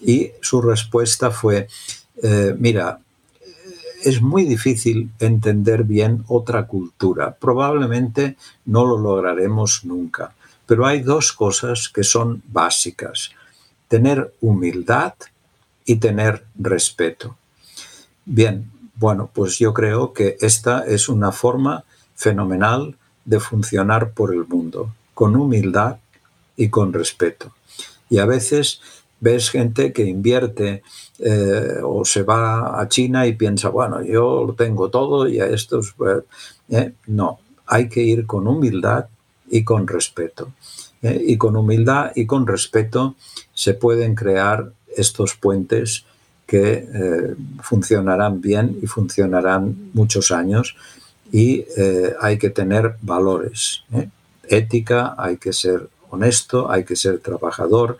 Y 0.05 0.31
su 0.41 0.61
respuesta 0.61 1.31
fue, 1.31 1.67
mira, 2.59 2.99
es 4.03 4.21
muy 4.21 4.45
difícil 4.45 5.09
entender 5.19 5.83
bien 5.83 6.23
otra 6.27 6.67
cultura. 6.67 7.35
Probablemente 7.35 8.37
no 8.65 8.85
lo 8.85 8.99
lograremos 8.99 9.83
nunca. 9.83 10.35
Pero 10.67 10.85
hay 10.85 11.01
dos 11.01 11.33
cosas 11.33 11.89
que 11.89 12.03
son 12.03 12.43
básicas. 12.47 13.31
Tener 13.87 14.31
humildad 14.41 15.15
y 15.85 15.95
tener 15.95 16.45
respeto. 16.55 17.35
Bien, 18.25 18.71
bueno, 18.95 19.29
pues 19.33 19.57
yo 19.57 19.73
creo 19.73 20.13
que 20.13 20.37
esta 20.39 20.85
es 20.85 21.09
una 21.09 21.31
forma 21.31 21.83
fenomenal 22.15 22.95
de 23.25 23.39
funcionar 23.39 24.11
por 24.11 24.33
el 24.33 24.45
mundo, 24.45 24.93
con 25.13 25.35
humildad 25.35 25.97
y 26.55 26.69
con 26.69 26.93
respeto. 26.93 27.53
Y 28.09 28.19
a 28.19 28.25
veces 28.25 28.81
ves 29.19 29.49
gente 29.49 29.93
que 29.93 30.03
invierte 30.03 30.83
eh, 31.19 31.79
o 31.83 32.03
se 32.05 32.23
va 32.23 32.79
a 32.79 32.87
China 32.89 33.25
y 33.25 33.33
piensa, 33.33 33.69
bueno, 33.69 34.03
yo 34.03 34.43
lo 34.45 34.53
tengo 34.53 34.89
todo 34.89 35.27
y 35.27 35.39
a 35.39 35.47
estos... 35.47 35.95
Eh, 36.69 36.93
no, 37.07 37.39
hay 37.65 37.89
que 37.89 38.01
ir 38.01 38.25
con 38.25 38.47
humildad 38.47 39.05
y 39.49 39.63
con 39.63 39.87
respeto. 39.87 40.53
Eh, 41.01 41.23
y 41.27 41.37
con 41.37 41.55
humildad 41.55 42.11
y 42.15 42.25
con 42.25 42.45
respeto 42.47 43.15
se 43.53 43.73
pueden 43.73 44.15
crear 44.15 44.71
estos 44.95 45.35
puentes 45.35 46.05
que 46.47 46.87
funcionarán 47.63 48.39
bien 48.39 48.77
y 48.79 48.85
funcionarán 48.85 49.89
muchos 49.93 50.29
años 50.29 50.75
y 51.31 51.65
hay 52.21 52.37
que 52.37 52.51
tener 52.51 52.97
valores, 53.01 53.81
ética, 54.47 55.15
hay 55.17 55.37
que 55.37 55.51
ser 55.53 55.89
honesto, 56.11 56.69
hay 56.69 56.83
que 56.85 56.95
ser 56.95 57.17
trabajador, 57.17 57.97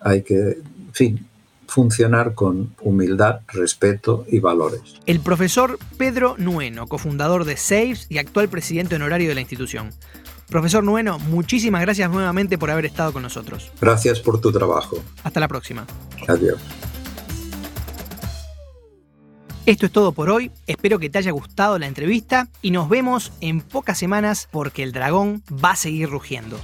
hay 0.00 0.22
que, 0.22 0.34
en 0.34 0.92
fin, 0.92 1.26
funcionar 1.66 2.34
con 2.34 2.74
humildad, 2.80 3.40
respeto 3.48 4.24
y 4.28 4.40
valores. 4.40 4.96
El 5.06 5.20
profesor 5.20 5.78
Pedro 5.96 6.34
Nueno, 6.38 6.86
cofundador 6.86 7.44
de 7.44 7.56
SAFES 7.56 8.06
y 8.08 8.18
actual 8.18 8.48
presidente 8.48 8.96
honorario 8.96 9.28
de 9.28 9.34
la 9.34 9.42
institución. 9.42 9.90
Profesor 10.48 10.82
Nueno, 10.82 11.18
muchísimas 11.18 11.82
gracias 11.82 12.10
nuevamente 12.10 12.56
por 12.56 12.70
haber 12.70 12.86
estado 12.86 13.12
con 13.12 13.22
nosotros. 13.22 13.70
Gracias 13.80 14.18
por 14.20 14.40
tu 14.40 14.50
trabajo. 14.50 15.02
Hasta 15.22 15.40
la 15.40 15.48
próxima. 15.48 15.86
Adiós. 16.26 16.58
Esto 19.66 19.84
es 19.84 19.92
todo 19.92 20.12
por 20.12 20.30
hoy, 20.30 20.50
espero 20.66 20.98
que 20.98 21.10
te 21.10 21.18
haya 21.18 21.30
gustado 21.30 21.78
la 21.78 21.86
entrevista 21.86 22.48
y 22.62 22.70
nos 22.70 22.88
vemos 22.88 23.32
en 23.42 23.60
pocas 23.60 23.98
semanas 23.98 24.48
porque 24.50 24.82
el 24.82 24.92
dragón 24.92 25.42
va 25.62 25.72
a 25.72 25.76
seguir 25.76 26.08
rugiendo. 26.08 26.58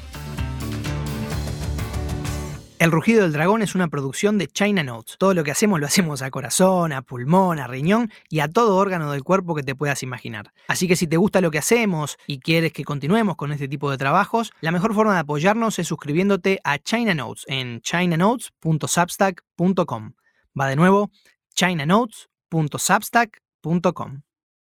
El 2.85 2.93
rugido 2.93 3.23
del 3.23 3.33
dragón 3.33 3.63
es 3.63 3.75
una 3.75 3.89
producción 3.89 4.37
de 4.37 4.47
China 4.47 4.83
Notes. 4.83 5.17
Todo 5.17 5.33
lo 5.33 5.43
que 5.43 5.51
hacemos 5.51 5.81
lo 5.81 5.87
hacemos 5.87 6.21
a 6.21 6.31
corazón, 6.31 6.93
a 6.93 7.01
pulmón, 7.01 7.59
a 7.59 7.67
riñón 7.67 8.13
y 8.29 8.41
a 8.41 8.49
todo 8.49 8.77
órgano 8.77 9.11
del 9.11 9.25
cuerpo 9.25 9.55
que 9.55 9.63
te 9.63 9.75
puedas 9.75 10.03
imaginar. 10.03 10.53
Así 10.69 10.87
que 10.87 10.95
si 10.95 11.07
te 11.07 11.17
gusta 11.17 11.41
lo 11.41 11.51
que 11.51 11.57
hacemos 11.57 12.19
y 12.27 12.41
quieres 12.41 12.75
que 12.75 12.85
continuemos 12.85 13.37
con 13.37 13.53
este 13.53 13.69
tipo 13.69 13.91
de 13.91 13.97
trabajos, 13.97 14.53
la 14.61 14.71
mejor 14.71 14.93
forma 14.93 15.15
de 15.15 15.21
apoyarnos 15.21 15.79
es 15.79 15.89
suscribiéndote 15.89 16.61
a 16.63 16.79
China 16.79 17.15
Notes 17.15 17.47
en 17.49 17.81
chinanotes.substack.com. 17.81 20.13
Va 20.61 20.69
de 20.69 20.77
nuevo, 20.77 21.11
chinanotes.substack.com. 21.55 24.23